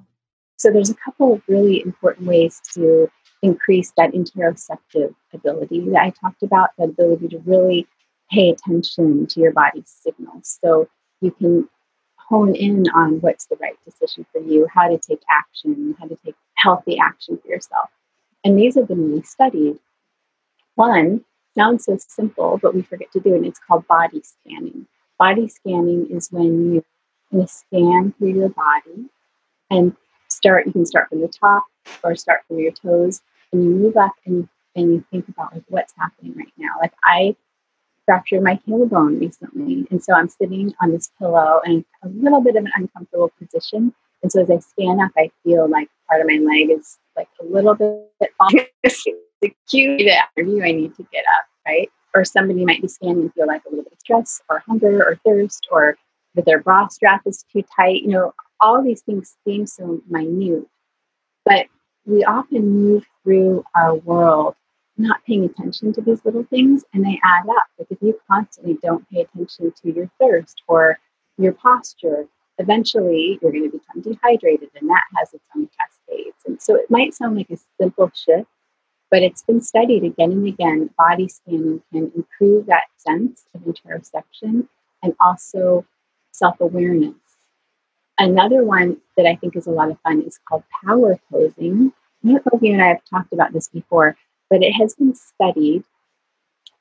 So 0.58 0.72
there's 0.72 0.90
a 0.90 0.96
couple 0.96 1.34
of 1.34 1.42
really 1.48 1.82
important 1.82 2.28
ways 2.28 2.62
to 2.74 3.10
increase 3.42 3.92
that 3.98 4.12
interoceptive 4.14 5.14
ability 5.34 5.82
that 5.90 6.02
I 6.02 6.10
talked 6.10 6.44
about, 6.44 6.70
that 6.78 6.90
ability 6.90 7.28
to 7.30 7.40
really 7.40 7.88
pay 8.32 8.50
attention 8.50 9.28
to 9.28 9.40
your 9.40 9.52
body's 9.52 9.90
signals. 10.04 10.60
So 10.64 10.88
you 11.22 11.32
can 11.32 11.70
hone 12.18 12.56
in 12.56 12.86
on 12.96 13.20
what's 13.22 13.46
the 13.46 13.58
right 13.58 13.78
decision 13.86 14.26
for 14.32 14.42
you, 14.42 14.68
how 14.74 14.88
to 14.88 14.98
take 14.98 15.22
action, 15.30 15.96
how 16.00 16.08
to 16.08 16.18
take 16.26 16.36
healthy 16.56 16.98
action 16.98 17.38
for 17.38 17.48
yourself. 17.48 17.90
And 18.44 18.58
these 18.58 18.76
have 18.76 18.88
been 18.88 19.10
really 19.10 19.24
studied 19.24 19.80
one 20.76 21.24
sounds 21.56 21.86
so 21.86 21.98
simple, 21.98 22.60
but 22.62 22.74
we 22.74 22.82
forget 22.82 23.12
to 23.14 23.20
do 23.20 23.34
it. 23.34 23.38
And 23.38 23.46
it's 23.46 23.60
called 23.60 23.88
body 23.88 24.22
scanning. 24.24 24.88
Body 25.20 25.48
scanning 25.48 26.08
is 26.10 26.30
when 26.32 26.74
you 26.74 26.86
kind 27.32 27.44
of 27.44 27.50
scan 27.50 28.14
through 28.18 28.34
your 28.34 28.50
body 28.50 29.10
and 29.70 29.96
start. 30.30 30.66
You 30.66 30.74
can 30.74 30.86
start 30.86 31.10
from 31.10 31.22
the 31.22 31.28
top 31.28 31.64
or 32.04 32.16
start 32.16 32.42
from 32.48 32.60
your 32.60 32.72
toes, 32.72 33.22
and 33.52 33.64
you 33.64 33.70
move 33.70 33.98
up 33.98 34.14
and 34.26 34.36
you, 34.38 34.50
and 34.76 34.94
you 34.94 35.06
think 35.12 35.28
about 35.30 35.54
like 35.54 35.64
what's 35.70 35.94
happening 35.98 36.34
right 36.36 36.54
now. 36.58 36.72
Like 36.82 36.94
I 37.04 37.36
fractured 38.06 38.44
my 38.44 38.60
tailbone 38.68 39.20
recently, 39.20 39.88
and 39.92 40.04
so 40.04 40.14
I'm 40.14 40.30
sitting 40.30 40.74
on 40.82 40.92
this 40.92 41.12
pillow 41.20 41.62
in 41.66 41.86
a 42.04 42.08
little 42.10 42.42
bit 42.42 42.56
of 42.56 42.66
an 42.66 42.72
uncomfortable 42.76 43.32
position. 43.40 43.94
And 44.22 44.32
so 44.32 44.42
as 44.42 44.50
I 44.50 44.60
stand 44.60 45.02
up, 45.02 45.12
I 45.18 45.32
feel 45.44 45.70
like 45.70 45.90
part 46.08 46.22
of 46.22 46.28
my 46.28 46.38
leg 46.38 46.70
is 46.70 46.98
like 47.16 47.28
a 47.42 47.46
little 47.46 47.76
bit 47.76 48.32
the 49.44 49.54
cue 49.70 49.98
to 49.98 50.18
interview, 50.38 50.64
I 50.64 50.72
need 50.72 50.96
to 50.96 51.06
get 51.12 51.26
up, 51.38 51.46
right? 51.68 51.92
Or 52.16 52.24
somebody 52.24 52.66
might 52.66 52.82
be 52.82 52.88
standing 52.88 53.24
and 53.24 53.34
feel 53.34 53.48
like 53.48 53.64
a 53.66 53.70
little 53.70 53.84
bit 53.84 53.94
of 53.94 54.00
stress 54.00 54.42
or 54.50 54.64
hunger 54.66 55.04
or 55.04 55.20
thirst 55.26 55.68
or 55.72 55.98
that 56.36 56.46
their 56.46 56.62
bra 56.62 56.88
strap 56.88 57.22
is 57.26 57.44
too 57.52 57.64
tight. 57.76 58.02
You 58.02 58.10
know, 58.10 58.34
all 58.62 58.82
these 58.82 59.02
things 59.02 59.36
seem 59.46 59.68
so 59.68 60.02
minute, 60.10 60.68
but 61.46 61.68
we 62.06 62.24
often 62.24 62.70
move 62.70 63.06
through 63.24 63.64
our 63.76 63.96
world 63.96 64.56
not 64.98 65.24
paying 65.26 65.44
attention 65.44 65.92
to 65.92 66.02
these 66.02 66.24
little 66.24 66.44
things 66.44 66.84
and 66.94 67.04
they 67.04 67.20
add 67.24 67.50
up. 67.50 67.66
Like 67.80 67.88
if 67.90 67.98
you 68.02 68.20
constantly 68.30 68.78
don't 68.82 69.10
pay 69.10 69.22
attention 69.22 69.74
to 69.82 69.92
your 69.92 70.10
thirst 70.20 70.62
or 70.68 71.00
your 71.38 71.54
posture, 71.54 72.28
eventually 72.60 73.40
you're 73.42 73.52
going 73.52 73.70
to 73.70 73.78
become 73.78 74.02
dehydrated 74.02 74.70
and 74.80 74.90
that 74.90 75.04
has 75.18 75.34
its 75.34 75.44
own 75.56 75.68
cascades. 75.80 76.38
And 76.46 76.62
so 76.62 76.76
it 76.76 76.92
might 76.92 77.16
sound 77.16 77.36
like 77.36 77.50
a 77.50 77.58
simple 77.80 78.12
shift, 78.14 78.48
but 79.14 79.22
it's 79.22 79.44
been 79.44 79.62
studied 79.62 80.04
again 80.04 80.32
and 80.32 80.48
again. 80.48 80.90
Body 80.98 81.28
scanning 81.28 81.84
can 81.92 82.12
improve 82.16 82.66
that 82.66 82.86
sense 82.98 83.46
of 83.54 83.62
interoception 83.62 84.68
and 85.04 85.14
also 85.20 85.86
self 86.32 86.60
awareness. 86.60 87.14
Another 88.18 88.64
one 88.64 88.98
that 89.16 89.28
I 89.28 89.36
think 89.36 89.56
is 89.56 89.68
a 89.68 89.72
lot 89.72 89.92
of 89.92 90.00
fun 90.00 90.24
is 90.24 90.40
called 90.50 90.64
power 90.84 91.20
posing. 91.32 91.94
I 92.26 92.28
don't 92.28 92.44
know 92.44 92.52
if 92.54 92.64
you 92.64 92.74
and 92.74 92.82
I 92.82 92.88
have 92.88 93.06
talked 93.08 93.34
about 93.34 93.54
this 93.54 93.68
before, 93.68 94.18
but 94.50 94.64
it 94.64 94.72
has 94.72 94.96
been 94.96 95.14
studied 95.14 95.84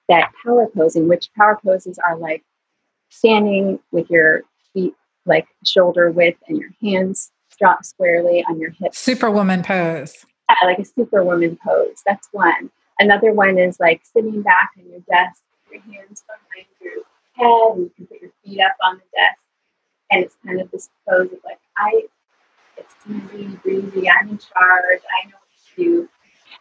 that 0.08 0.32
power 0.42 0.68
posing, 0.74 1.08
which 1.08 1.28
power 1.36 1.60
poses 1.62 1.98
are 1.98 2.16
like 2.16 2.42
standing 3.10 3.78
with 3.90 4.08
your 4.08 4.44
feet 4.72 4.94
like 5.26 5.48
shoulder 5.66 6.10
width 6.10 6.38
and 6.48 6.56
your 6.56 6.70
hands 6.80 7.30
dropped 7.58 7.84
squarely 7.84 8.42
on 8.48 8.58
your 8.58 8.70
hips. 8.70 8.98
Superwoman 8.98 9.62
pose 9.62 10.24
yeah, 10.60 10.66
like 10.66 10.78
a 10.78 10.84
superwoman 10.84 11.58
pose. 11.64 12.02
That's 12.06 12.28
one. 12.32 12.70
Another 12.98 13.32
one 13.32 13.58
is 13.58 13.80
like 13.80 14.02
sitting 14.04 14.42
back 14.42 14.70
on 14.78 14.88
your 14.90 15.00
desk, 15.00 15.42
your 15.70 15.80
hands 15.82 16.24
behind 16.26 16.66
your 16.80 17.02
head, 17.34 17.76
and 17.76 17.82
you 17.84 17.92
can 17.96 18.06
put 18.06 18.20
your 18.20 18.30
feet 18.44 18.60
up 18.60 18.76
on 18.84 18.96
the 18.96 19.02
desk. 19.18 19.38
And 20.10 20.24
it's 20.24 20.36
kind 20.44 20.60
of 20.60 20.70
this 20.70 20.90
pose 21.08 21.32
of 21.32 21.38
like, 21.44 21.58
I, 21.76 22.04
it's 22.76 22.94
easy, 23.08 23.46
breezy, 23.62 24.08
I'm 24.08 24.28
in 24.28 24.38
charge, 24.38 25.00
I 25.22 25.26
know 25.28 25.36
what 25.36 25.76
to 25.76 25.82
do. 25.82 26.08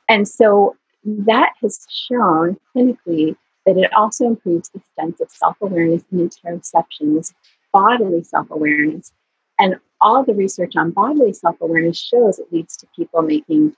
And 0.07 0.27
so 0.27 0.75
that 1.03 1.53
has 1.61 1.85
shown 1.89 2.57
clinically 2.75 3.35
that 3.65 3.77
it 3.77 3.93
also 3.93 4.25
improves 4.25 4.69
the 4.69 4.81
sense 4.99 5.19
of 5.19 5.29
self 5.29 5.57
awareness 5.61 6.03
and 6.11 6.29
interoception, 6.29 7.15
this 7.15 7.33
bodily 7.73 8.23
self 8.23 8.49
awareness. 8.49 9.11
And 9.59 9.75
all 9.99 10.23
the 10.23 10.33
research 10.33 10.75
on 10.75 10.91
bodily 10.91 11.33
self 11.33 11.59
awareness 11.61 11.99
shows 11.99 12.39
it 12.39 12.51
leads 12.51 12.75
to 12.77 12.87
people 12.95 13.21
making 13.21 13.75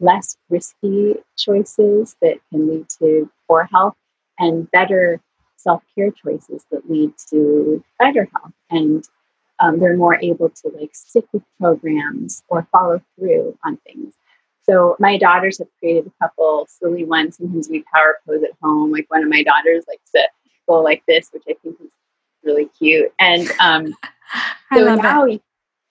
less 0.00 0.36
risky 0.48 1.16
choices 1.36 2.16
that 2.22 2.38
can 2.50 2.68
lead 2.68 2.88
to 3.00 3.30
poor 3.46 3.68
health 3.72 3.96
and 4.38 4.70
better 4.70 5.20
self 5.56 5.82
care 5.94 6.10
choices 6.10 6.64
that 6.70 6.88
lead 6.88 7.12
to 7.30 7.82
better 7.98 8.28
health. 8.34 8.52
And 8.70 9.04
um, 9.60 9.80
they're 9.80 9.96
more 9.96 10.18
able 10.22 10.50
to 10.50 10.68
like 10.78 10.94
stick 10.94 11.26
with 11.32 11.42
programs 11.60 12.42
or 12.48 12.66
follow 12.70 13.02
through 13.16 13.58
on 13.64 13.76
things. 13.78 14.14
So 14.62 14.96
my 14.98 15.16
daughters 15.16 15.58
have 15.58 15.68
created 15.78 16.06
a 16.06 16.24
couple 16.24 16.66
silly 16.68 17.04
ones. 17.04 17.38
Sometimes 17.38 17.68
we 17.68 17.84
power 17.92 18.18
pose 18.26 18.42
at 18.42 18.50
home. 18.62 18.92
Like 18.92 19.06
one 19.08 19.22
of 19.22 19.30
my 19.30 19.42
daughters 19.42 19.84
likes 19.88 20.10
to 20.14 20.28
go 20.68 20.80
like 20.82 21.02
this, 21.08 21.30
which 21.32 21.44
I 21.48 21.54
think 21.62 21.76
is 21.80 21.90
really 22.44 22.66
cute. 22.78 23.12
And 23.18 23.50
um, 23.60 23.94
so 24.74 24.94
now, 24.94 25.24
it. 25.24 25.42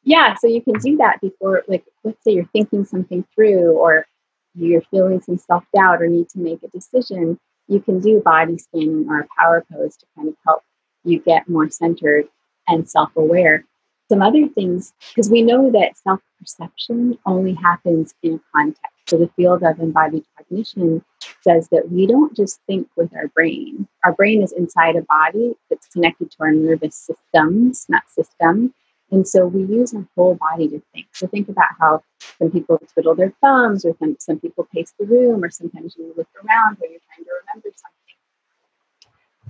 yeah, 0.04 0.36
so 0.36 0.48
you 0.48 0.62
can 0.62 0.76
do 0.76 0.98
that 0.98 1.20
before, 1.22 1.64
like, 1.68 1.84
let's 2.08 2.24
say 2.24 2.32
you're 2.32 2.50
thinking 2.54 2.86
something 2.86 3.26
through, 3.34 3.72
or 3.78 4.08
you're 4.56 4.82
feeling 4.90 5.22
some 5.22 5.38
self 5.38 5.64
doubt, 5.76 6.02
or 6.02 6.08
need 6.08 6.30
to 6.30 6.40
make 6.40 6.64
a 6.64 6.68
decision. 6.70 7.40
You 7.68 7.80
can 7.80 8.00
do 8.00 8.22
body 8.22 8.58
scanning 8.58 9.08
or 9.10 9.22
a 9.22 9.28
power 9.38 9.66
pose 9.72 9.98
to 9.98 10.06
kind 10.16 10.30
of 10.30 10.36
help 10.46 10.64
you 11.04 11.20
get 11.20 11.48
more 11.48 11.70
centered 11.70 12.28
and 12.68 12.90
self 12.90 13.16
aware 13.16 13.64
some 14.10 14.22
other 14.22 14.48
things, 14.48 14.94
because 15.10 15.30
we 15.30 15.42
know 15.42 15.70
that 15.72 15.98
self 15.98 16.22
perception 16.40 17.18
only 17.26 17.54
happens 17.54 18.14
in 18.24 18.40
context. 18.56 18.82
So 19.08 19.18
the 19.18 19.30
field 19.36 19.64
of 19.64 19.80
embodied 19.80 20.26
cognition 20.38 21.04
says 21.42 21.68
that 21.70 21.92
we 21.92 22.08
don't 22.08 22.36
just 22.36 22.60
think 22.68 22.88
with 22.96 23.14
our 23.16 23.28
brain. 23.30 23.88
Our 24.04 24.14
brain 24.14 24.44
is 24.44 24.52
inside 24.52 24.96
a 24.96 25.02
body 25.04 25.56
that's 25.70 25.88
connected 25.88 26.32
to 26.32 26.38
our 26.42 26.52
nervous 26.52 26.96
systems, 26.96 27.86
not 27.90 28.04
system. 28.10 28.74
And 29.12 29.28
so 29.28 29.48
we 29.48 29.62
use 29.62 29.94
our 29.94 30.06
whole 30.16 30.36
body 30.36 30.68
to 30.68 30.82
think. 30.94 31.08
So 31.14 31.28
think 31.28 31.48
about 31.50 31.70
how 31.80 32.04
some 32.40 32.52
people 32.52 32.80
twiddle 32.94 33.16
their 33.16 33.34
thumbs, 33.42 33.86
or 33.86 33.96
some, 34.00 34.18
some 34.20 34.40
people 34.40 34.68
pace 34.74 34.94
the 35.00 35.06
room, 35.06 35.44
or 35.44 35.50
sometimes 35.50 35.96
you 35.98 36.14
look 36.18 36.28
around 36.36 36.78
when 36.80 36.92
you're 36.92 37.00
trying 37.08 37.26
to 37.26 37.32
remember 37.42 37.70
something. 37.76 38.08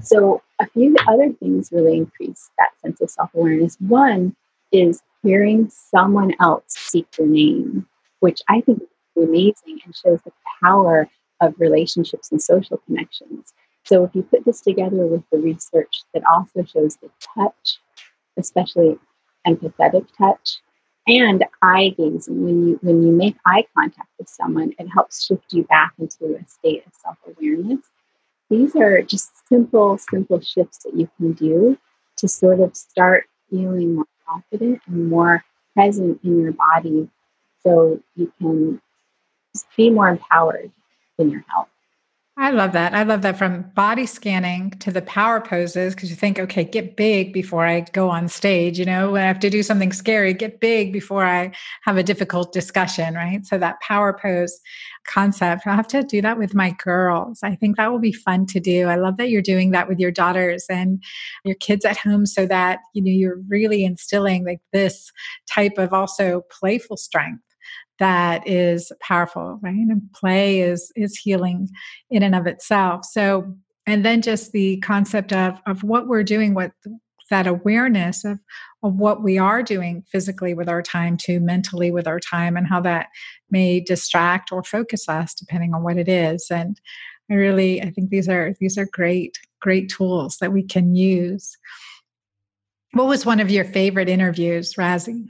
So 0.01 0.43
a 0.59 0.67
few 0.67 0.95
other 1.07 1.33
things 1.33 1.71
really 1.71 1.97
increase 1.97 2.49
that 2.59 2.69
sense 2.81 3.01
of 3.01 3.09
self 3.09 3.33
awareness. 3.33 3.77
One 3.79 4.35
is 4.71 5.01
hearing 5.23 5.69
someone 5.69 6.33
else 6.39 6.63
speak 6.67 7.07
your 7.17 7.27
name, 7.27 7.87
which 8.19 8.41
I 8.47 8.61
think 8.61 8.83
is 8.83 9.23
amazing 9.23 9.79
and 9.85 9.95
shows 9.95 10.21
the 10.23 10.31
power 10.61 11.09
of 11.41 11.55
relationships 11.59 12.31
and 12.31 12.41
social 12.41 12.77
connections. 12.85 13.53
So 13.85 14.03
if 14.03 14.13
you 14.13 14.21
put 14.21 14.45
this 14.45 14.61
together 14.61 15.05
with 15.05 15.23
the 15.31 15.37
research 15.39 16.03
that 16.13 16.23
also 16.31 16.63
shows 16.63 16.97
the 16.97 17.09
touch, 17.35 17.79
especially 18.37 18.99
empathetic 19.47 20.07
touch, 20.17 20.59
and 21.07 21.45
eye 21.61 21.95
gazing, 21.97 22.43
when 22.43 22.67
you 22.67 22.79
when 22.81 23.01
you 23.01 23.13
make 23.13 23.35
eye 23.45 23.65
contact 23.75 24.09
with 24.19 24.27
someone, 24.27 24.73
it 24.77 24.87
helps 24.87 25.25
shift 25.25 25.53
you 25.53 25.63
back 25.63 25.93
into 25.99 26.35
a 26.35 26.45
state 26.47 26.85
of 26.85 26.93
self-awareness. 26.93 27.79
These 28.49 28.75
are 28.75 29.01
just 29.01 29.47
simple, 29.47 29.97
simple 29.97 30.41
shifts 30.41 30.79
that 30.83 30.95
you 30.95 31.09
can 31.17 31.33
do 31.33 31.77
to 32.17 32.27
sort 32.27 32.59
of 32.59 32.75
start 32.75 33.25
feeling 33.49 33.95
more 33.95 34.05
confident 34.27 34.81
and 34.87 35.09
more 35.09 35.43
present 35.73 36.19
in 36.23 36.41
your 36.41 36.53
body 36.53 37.09
so 37.63 38.01
you 38.15 38.31
can 38.39 38.81
be 39.75 39.89
more 39.89 40.09
empowered 40.09 40.71
in 41.17 41.29
your 41.29 41.43
health. 41.49 41.69
I 42.39 42.51
love 42.51 42.71
that. 42.73 42.93
I 42.93 43.01
love 43.01 43.23
that 43.23 43.35
from 43.35 43.63
body 43.73 44.05
scanning 44.05 44.69
to 44.79 44.91
the 44.91 45.01
power 45.01 45.41
poses 45.41 45.95
because 45.95 46.11
you 46.11 46.15
think, 46.15 46.37
okay, 46.37 46.63
get 46.63 46.95
big 46.95 47.33
before 47.33 47.65
I 47.65 47.79
go 47.79 48.11
on 48.11 48.27
stage. 48.27 48.77
You 48.77 48.85
know, 48.85 49.13
when 49.13 49.23
I 49.23 49.25
have 49.25 49.39
to 49.39 49.49
do 49.49 49.63
something 49.63 49.91
scary, 49.91 50.35
get 50.35 50.59
big 50.59 50.93
before 50.93 51.25
I 51.25 51.51
have 51.81 51.97
a 51.97 52.03
difficult 52.03 52.53
discussion, 52.53 53.15
right? 53.15 53.43
So 53.43 53.57
that 53.57 53.79
power 53.81 54.15
pose 54.21 54.59
concept, 55.07 55.65
I'll 55.65 55.75
have 55.75 55.87
to 55.87 56.03
do 56.03 56.21
that 56.21 56.37
with 56.37 56.53
my 56.53 56.75
girls. 56.83 57.39
I 57.41 57.55
think 57.55 57.75
that 57.77 57.91
will 57.91 57.97
be 57.97 58.13
fun 58.13 58.45
to 58.47 58.59
do. 58.59 58.85
I 58.85 58.97
love 58.97 59.17
that 59.17 59.31
you're 59.31 59.41
doing 59.41 59.71
that 59.71 59.89
with 59.89 59.97
your 59.97 60.11
daughters 60.11 60.63
and 60.69 61.03
your 61.43 61.55
kids 61.55 61.85
at 61.85 61.97
home 61.97 62.27
so 62.27 62.45
that, 62.45 62.81
you 62.93 63.01
know, 63.01 63.09
you're 63.09 63.41
really 63.47 63.83
instilling 63.83 64.45
like 64.45 64.59
this 64.73 65.11
type 65.49 65.79
of 65.79 65.91
also 65.91 66.43
playful 66.51 66.97
strength 66.97 67.41
that 67.99 68.47
is 68.47 68.91
powerful 69.01 69.59
right? 69.61 69.73
And 69.73 70.01
play 70.13 70.61
is 70.61 70.91
is 70.95 71.17
healing 71.17 71.69
in 72.09 72.23
and 72.23 72.35
of 72.35 72.47
itself. 72.47 73.05
So 73.05 73.55
and 73.85 74.03
then 74.05 74.21
just 74.21 74.51
the 74.51 74.77
concept 74.77 75.33
of 75.33 75.59
of 75.65 75.83
what 75.83 76.07
we're 76.07 76.23
doing 76.23 76.53
what 76.53 76.71
that 77.29 77.47
awareness 77.47 78.23
of, 78.23 78.39
of 78.83 78.95
what 78.95 79.21
we 79.21 79.37
are 79.37 79.61
doing 79.61 80.03
physically 80.11 80.53
with 80.53 80.69
our 80.69 80.81
time 80.81 81.17
to 81.17 81.39
mentally 81.39 81.91
with 81.91 82.07
our 82.07 82.19
time 82.19 82.55
and 82.55 82.67
how 82.67 82.79
that 82.81 83.07
may 83.51 83.79
distract 83.79 84.51
or 84.51 84.63
focus 84.63 85.09
us 85.09 85.33
depending 85.33 85.73
on 85.73 85.83
what 85.83 85.97
it 85.97 86.07
is. 86.07 86.47
And 86.49 86.79
i 87.29 87.33
really 87.33 87.81
i 87.81 87.89
think 87.89 88.09
these 88.09 88.29
are 88.29 88.53
these 88.61 88.77
are 88.77 88.87
great 88.93 89.37
great 89.59 89.89
tools 89.89 90.37
that 90.39 90.53
we 90.53 90.63
can 90.63 90.95
use. 90.95 91.57
What 92.93 93.07
was 93.07 93.25
one 93.25 93.39
of 93.39 93.49
your 93.49 93.65
favorite 93.65 94.09
interviews 94.09 94.75
razi 94.75 95.25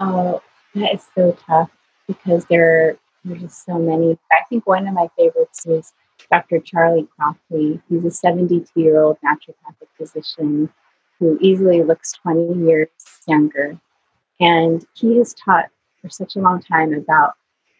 oh 0.00 0.42
that 0.74 0.94
is 0.94 1.06
so 1.14 1.36
tough 1.46 1.70
because 2.10 2.44
there, 2.46 2.98
are 3.28 3.36
just 3.36 3.64
so 3.64 3.78
many. 3.78 4.18
I 4.32 4.42
think 4.48 4.66
one 4.66 4.88
of 4.88 4.94
my 4.94 5.08
favorites 5.16 5.66
is 5.66 5.92
Dr. 6.30 6.58
Charlie 6.58 7.06
Crofley. 7.18 7.80
He's 7.88 8.04
a 8.04 8.10
72 8.10 8.66
year 8.74 9.00
old 9.00 9.18
naturopathic 9.24 9.88
physician 9.96 10.70
who 11.18 11.38
easily 11.40 11.82
looks 11.82 12.12
20 12.12 12.66
years 12.66 12.88
younger. 13.28 13.78
And 14.40 14.84
he 14.94 15.18
has 15.18 15.34
taught 15.34 15.66
for 16.00 16.08
such 16.08 16.34
a 16.36 16.40
long 16.40 16.62
time 16.62 16.94
about 16.94 17.34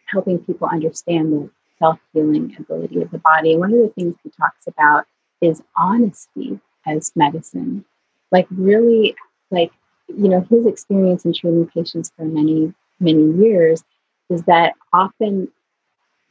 helping 0.05 0.39
people 0.39 0.67
understand 0.67 1.33
the 1.33 1.49
self 1.79 1.99
healing 2.13 2.55
ability 2.59 3.01
of 3.01 3.09
the 3.11 3.17
body. 3.17 3.51
And 3.51 3.59
one 3.59 3.73
of 3.73 3.79
the 3.79 3.91
things 3.95 4.15
he 4.23 4.29
talks 4.29 4.67
about 4.67 5.05
is 5.41 5.63
honesty 5.75 6.59
as 6.85 7.11
medicine. 7.15 7.83
Like, 8.31 8.47
really, 8.51 9.15
like, 9.49 9.71
you 10.07 10.29
know, 10.29 10.45
his 10.49 10.67
experience 10.67 11.25
in 11.25 11.33
treating 11.33 11.67
patients 11.67 12.11
for 12.15 12.25
many, 12.25 12.73
many 12.99 13.31
years 13.43 13.83
is 14.31 14.43
that 14.43 14.73
often 14.93 15.49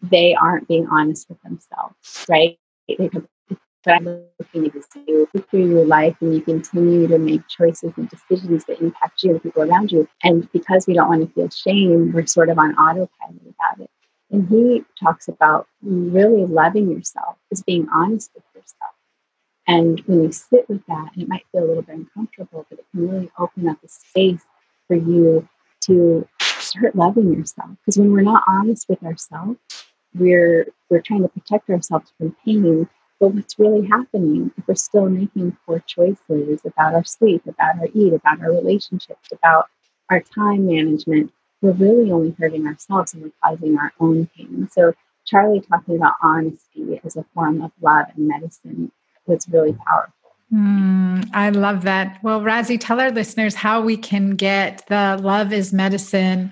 they 0.03 0.35
aren't 0.35 0.67
being 0.69 0.87
honest 0.89 1.29
with 1.29 1.41
themselves, 1.43 2.27
right? 2.29 2.59
But 3.83 3.95
I'm 3.95 4.05
looking 4.05 4.71
to 4.71 5.05
you 5.07 5.29
through 5.51 5.71
your 5.71 5.87
life 5.87 6.17
and 6.21 6.35
you 6.35 6.43
continue 6.43 7.07
to 7.09 7.19
make 7.19 7.47
choices 7.49 7.93
and 7.97 8.11
decisions 8.11 8.65
that 8.67 8.81
impact 8.81 9.23
you 9.23 9.31
and 9.33 9.43
people 9.43 9.63
around 9.63 9.91
you. 9.91 10.07
And 10.23 10.51
because 10.53 10.87
we 10.87 10.95
don't 10.95 11.09
want 11.09 11.27
to 11.27 11.35
feel 11.35 11.49
shame, 11.49 12.13
we're 12.13 12.27
sort 12.27 12.51
of 12.51 12.59
on 12.59 12.75
autopilot 12.75 13.41
about 13.43 13.85
it. 13.85 13.91
And 14.31 14.49
he 14.49 14.85
talks 15.03 15.29
about 15.29 15.67
really 15.83 16.45
loving 16.47 16.91
yourself 16.91 17.37
is 17.51 17.63
being 17.63 17.89
honest 17.93 18.31
with 18.35 18.45
yourself. 18.55 18.95
And 19.67 20.01
when 20.01 20.25
you 20.25 20.33
sit 20.33 20.69
with 20.69 20.85
that, 20.87 21.11
and 21.15 21.23
it 21.23 21.29
might 21.29 21.47
feel 21.53 21.65
a 21.65 21.67
little 21.67 21.83
bit 21.83 21.97
uncomfortable, 21.97 22.67
but 22.69 22.79
it 22.79 22.87
can 22.93 23.09
really 23.09 23.31
open 23.39 23.69
up 23.69 23.79
a 23.83 23.89
space 23.89 24.43
for 24.89 24.97
you 24.97 25.49
to 25.83 26.29
start 26.71 26.95
loving 26.95 27.33
yourself. 27.33 27.71
Because 27.85 27.99
when 27.99 28.13
we're 28.13 28.23
not 28.23 28.45
honest 28.47 28.89
with 28.89 29.03
ourselves, 29.03 29.59
we're 30.15 30.67
we're 30.89 31.03
trying 31.03 31.23
to 31.23 31.29
protect 31.29 31.69
ourselves 31.71 32.13
from 32.19 32.37
pain. 32.45 32.89
But 33.19 33.35
what's 33.35 33.59
really 33.59 33.87
happening 33.87 34.51
if 34.57 34.67
we're 34.67 34.75
still 34.75 35.09
making 35.09 35.57
poor 35.67 35.81
choices 35.87 36.61
about 36.65 36.95
our 36.95 37.05
sleep, 37.05 37.43
about 37.47 37.79
our 37.79 37.89
eat, 37.95 38.15
about 38.15 38.41
our 38.41 38.51
relationships, 38.51 39.29
about 39.33 39.67
our 40.09 40.21
time 40.21 40.67
management, 40.67 41.33
we're 41.61 41.73
really 41.73 42.11
only 42.11 42.35
hurting 42.39 42.67
ourselves 42.67 43.13
and 43.13 43.23
we're 43.23 43.33
causing 43.45 43.79
our 43.79 43.93
own 44.01 44.29
pain. 44.37 44.69
So 44.73 44.95
Charlie 45.27 45.61
talking 45.61 45.97
about 45.97 46.15
honesty 46.23 47.01
as 47.05 47.17
a 47.17 47.25
form 47.35 47.63
of 47.63 47.73
love 47.81 48.07
and 48.17 48.27
medicine 48.27 48.91
was 49.27 49.47
really 49.49 49.75
powerful. 49.75 50.15
Mm, 50.53 51.31
I 51.33 51.51
love 51.51 51.83
that. 51.83 52.19
Well, 52.23 52.41
Razi, 52.41 52.77
tell 52.81 52.99
our 53.01 53.13
listeners 53.13 53.55
how 53.55 53.81
we 53.81 53.97
can 53.97 54.31
get 54.31 54.85
the 54.89 55.17
Love 55.23 55.53
is 55.53 55.73
Medicine 55.73 56.51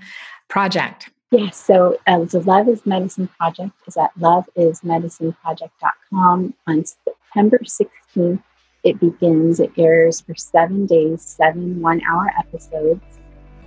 project. 0.49 1.11
Yes, 1.31 1.63
so 1.63 1.99
um, 2.07 2.25
the 2.27 2.41
Love 2.41 2.69
is 2.69 2.87
Medicine 2.87 3.29
project 3.39 3.73
is 3.87 3.97
at 3.97 4.11
loveismedicineproject.com 4.19 6.55
on 6.67 6.85
September 6.85 7.59
16th. 7.59 8.43
It 8.85 9.01
begins, 9.01 9.59
it 9.61 9.73
airs 9.77 10.21
for 10.21 10.37
seven 10.37 10.87
days, 10.87 11.23
seven 11.23 11.83
one 11.83 12.01
hour 12.09 12.33
episodes. 12.39 13.03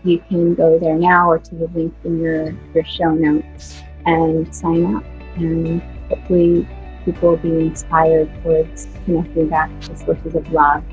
You 0.04 0.20
can 0.30 0.56
go 0.56 0.80
there 0.80 0.98
now 0.98 1.30
or 1.30 1.38
to 1.38 1.56
the 1.56 1.68
link 1.68 1.94
in 2.04 2.20
your, 2.20 2.58
your 2.74 2.86
show 2.86 3.12
notes 3.12 3.80
and 4.06 4.56
sign 4.56 4.96
up. 4.96 5.04
And 5.36 5.82
hopefully, 6.10 6.68
people 7.06 7.30
will 7.30 7.38
be 7.38 7.68
inspired 7.68 8.32
towards 8.44 8.88
connecting 9.06 9.50
back 9.50 9.70
to 9.82 9.96
sources 9.98 10.36
of 10.36 10.52
love. 10.52 10.84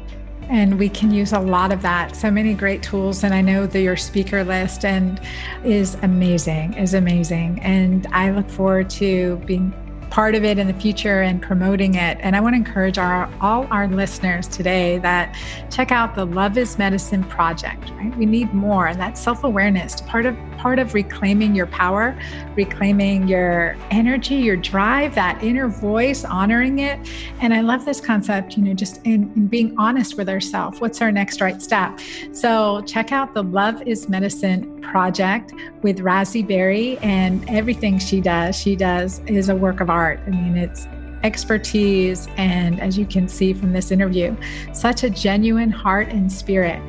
And 0.48 0.78
we 0.78 0.88
can 0.88 1.10
use 1.10 1.32
a 1.32 1.40
lot 1.40 1.72
of 1.72 1.82
that. 1.82 2.16
So 2.16 2.30
many 2.30 2.54
great 2.54 2.82
tools. 2.82 3.22
And 3.22 3.34
I 3.34 3.42
know 3.42 3.66
that 3.66 3.80
your 3.80 3.96
speaker 3.96 4.42
list 4.44 4.84
and 4.84 5.20
is 5.62 5.96
amazing, 6.02 6.74
is 6.74 6.94
amazing. 6.94 7.60
And 7.60 8.06
I 8.12 8.30
look 8.30 8.48
forward 8.48 8.88
to 8.90 9.36
being 9.44 9.74
part 10.10 10.34
of 10.34 10.44
it 10.44 10.58
in 10.58 10.66
the 10.66 10.74
future 10.74 11.22
and 11.22 11.40
promoting 11.42 11.94
it. 11.94 12.18
And 12.20 12.34
I 12.34 12.40
want 12.40 12.54
to 12.54 12.56
encourage 12.56 12.98
our 12.98 13.30
all 13.40 13.66
our 13.70 13.88
listeners 13.88 14.48
today 14.48 14.98
that 14.98 15.36
check 15.70 15.92
out 15.92 16.14
the 16.14 16.24
Love 16.24 16.56
is 16.56 16.78
Medicine 16.78 17.24
project, 17.24 17.90
right? 17.90 18.16
We 18.16 18.26
need 18.26 18.52
more 18.54 18.86
and 18.86 18.98
that 19.00 19.18
self-awareness, 19.18 20.00
part 20.02 20.26
of 20.26 20.36
part 20.56 20.78
of 20.78 20.94
reclaiming 20.94 21.54
your 21.54 21.66
power, 21.66 22.18
reclaiming 22.56 23.28
your 23.28 23.76
energy, 23.90 24.34
your 24.34 24.56
drive, 24.56 25.14
that 25.14 25.42
inner 25.42 25.68
voice, 25.68 26.24
honoring 26.24 26.80
it. 26.80 26.98
And 27.40 27.54
I 27.54 27.60
love 27.60 27.84
this 27.84 28.00
concept, 28.00 28.56
you 28.56 28.64
know, 28.64 28.74
just 28.74 28.98
in, 29.04 29.32
in 29.36 29.46
being 29.46 29.74
honest 29.78 30.16
with 30.16 30.28
ourselves. 30.28 30.80
What's 30.80 31.00
our 31.00 31.12
next 31.12 31.40
right 31.40 31.62
step? 31.62 32.00
So 32.32 32.82
check 32.86 33.12
out 33.12 33.34
the 33.34 33.44
Love 33.44 33.82
is 33.82 34.08
Medicine 34.08 34.80
project 34.82 35.52
with 35.82 35.98
Razi 35.98 36.46
Berry 36.46 36.98
and 36.98 37.48
everything 37.48 37.98
she 37.98 38.20
does. 38.20 38.56
She 38.56 38.74
does 38.74 39.20
is 39.26 39.48
a 39.48 39.54
work 39.54 39.80
of 39.80 39.90
art. 39.90 39.97
I 39.98 40.30
mean, 40.30 40.56
it's 40.56 40.86
expertise 41.24 42.28
and 42.36 42.80
as 42.80 42.96
you 42.96 43.04
can 43.04 43.28
see 43.28 43.52
from 43.52 43.72
this 43.72 43.90
interview, 43.90 44.36
such 44.72 45.02
a 45.02 45.10
genuine 45.10 45.70
heart 45.70 46.08
and 46.08 46.32
spirit. 46.32 46.80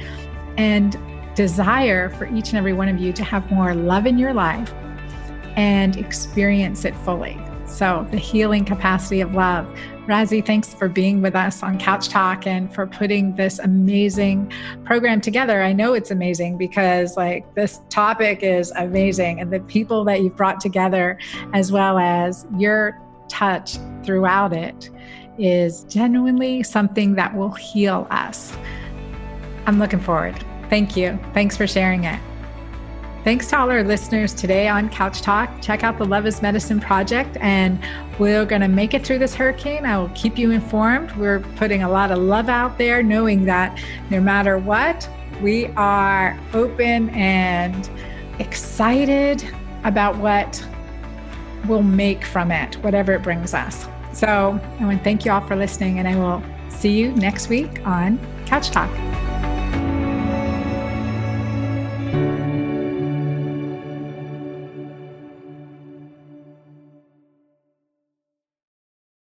And 0.57 0.97
desire 1.39 2.09
for 2.09 2.25
each 2.35 2.49
and 2.49 2.57
every 2.57 2.73
one 2.73 2.89
of 2.89 2.99
you 2.99 3.13
to 3.13 3.23
have 3.23 3.49
more 3.49 3.73
love 3.73 4.05
in 4.05 4.17
your 4.17 4.33
life 4.33 4.73
and 5.55 5.95
experience 5.95 6.83
it 6.83 6.93
fully. 6.97 7.39
So, 7.65 8.05
the 8.11 8.17
healing 8.17 8.65
capacity 8.65 9.21
of 9.21 9.33
love. 9.33 9.65
Razi, 10.09 10.43
thanks 10.43 10.73
for 10.73 10.89
being 10.89 11.21
with 11.21 11.35
us 11.35 11.61
on 11.61 11.77
Couch 11.77 12.09
Talk 12.09 12.47
and 12.47 12.73
for 12.73 12.87
putting 12.87 13.35
this 13.35 13.59
amazing 13.59 14.51
program 14.83 15.21
together. 15.21 15.61
I 15.61 15.71
know 15.71 15.93
it's 15.93 16.09
amazing 16.09 16.57
because, 16.57 17.15
like, 17.15 17.53
this 17.53 17.81
topic 17.89 18.39
is 18.41 18.71
amazing, 18.71 19.39
and 19.39 19.53
the 19.53 19.59
people 19.59 20.03
that 20.05 20.21
you've 20.21 20.35
brought 20.35 20.59
together, 20.59 21.19
as 21.53 21.71
well 21.71 21.99
as 21.99 22.47
your 22.57 22.99
touch 23.27 23.77
throughout 24.03 24.51
it, 24.51 24.89
is 25.37 25.83
genuinely 25.83 26.63
something 26.63 27.13
that 27.13 27.37
will 27.37 27.51
heal 27.51 28.07
us. 28.09 28.57
I'm 29.67 29.77
looking 29.77 29.99
forward. 29.99 30.43
Thank 30.71 30.97
you. 30.97 31.19
Thanks 31.35 31.55
for 31.55 31.67
sharing 31.67 32.05
it. 32.05 32.19
Thanks 33.25 33.47
to 33.47 33.57
all 33.59 33.69
our 33.69 33.83
listeners 33.83 34.33
today 34.33 34.69
on 34.69 34.87
Couch 34.87 35.21
Talk. 35.21 35.61
Check 35.61 35.83
out 35.83 35.97
the 35.97 36.05
Love 36.05 36.25
is 36.25 36.41
Medicine 36.41 36.79
project, 36.79 37.35
and 37.41 37.77
we're 38.17 38.45
going 38.45 38.61
to 38.61 38.69
make 38.69 38.93
it 38.93 39.05
through 39.05 39.19
this 39.19 39.35
hurricane. 39.35 39.85
I 39.85 39.97
will 39.97 40.09
keep 40.15 40.37
you 40.37 40.51
informed. 40.51 41.11
We're 41.17 41.41
putting 41.57 41.83
a 41.83 41.89
lot 41.89 42.11
of 42.11 42.19
love 42.19 42.47
out 42.47 42.77
there, 42.77 43.03
knowing 43.03 43.43
that 43.43 43.77
no 44.09 44.21
matter 44.21 44.57
what, 44.57 45.09
we 45.41 45.65
are 45.75 46.39
open 46.53 47.09
and 47.09 47.89
excited 48.39 49.45
about 49.83 50.15
what 50.15 50.65
we'll 51.67 51.83
make 51.83 52.23
from 52.23 52.51
it, 52.51 52.75
whatever 52.77 53.11
it 53.11 53.21
brings 53.21 53.53
us. 53.53 53.85
So 54.13 54.59
I 54.79 54.85
want 54.85 54.99
to 54.99 55.03
thank 55.03 55.25
you 55.25 55.31
all 55.33 55.45
for 55.45 55.57
listening, 55.57 55.99
and 55.99 56.07
I 56.07 56.15
will 56.15 56.41
see 56.69 56.97
you 56.97 57.11
next 57.11 57.49
week 57.49 57.85
on 57.85 58.17
Couch 58.45 58.69
Talk. 58.71 58.89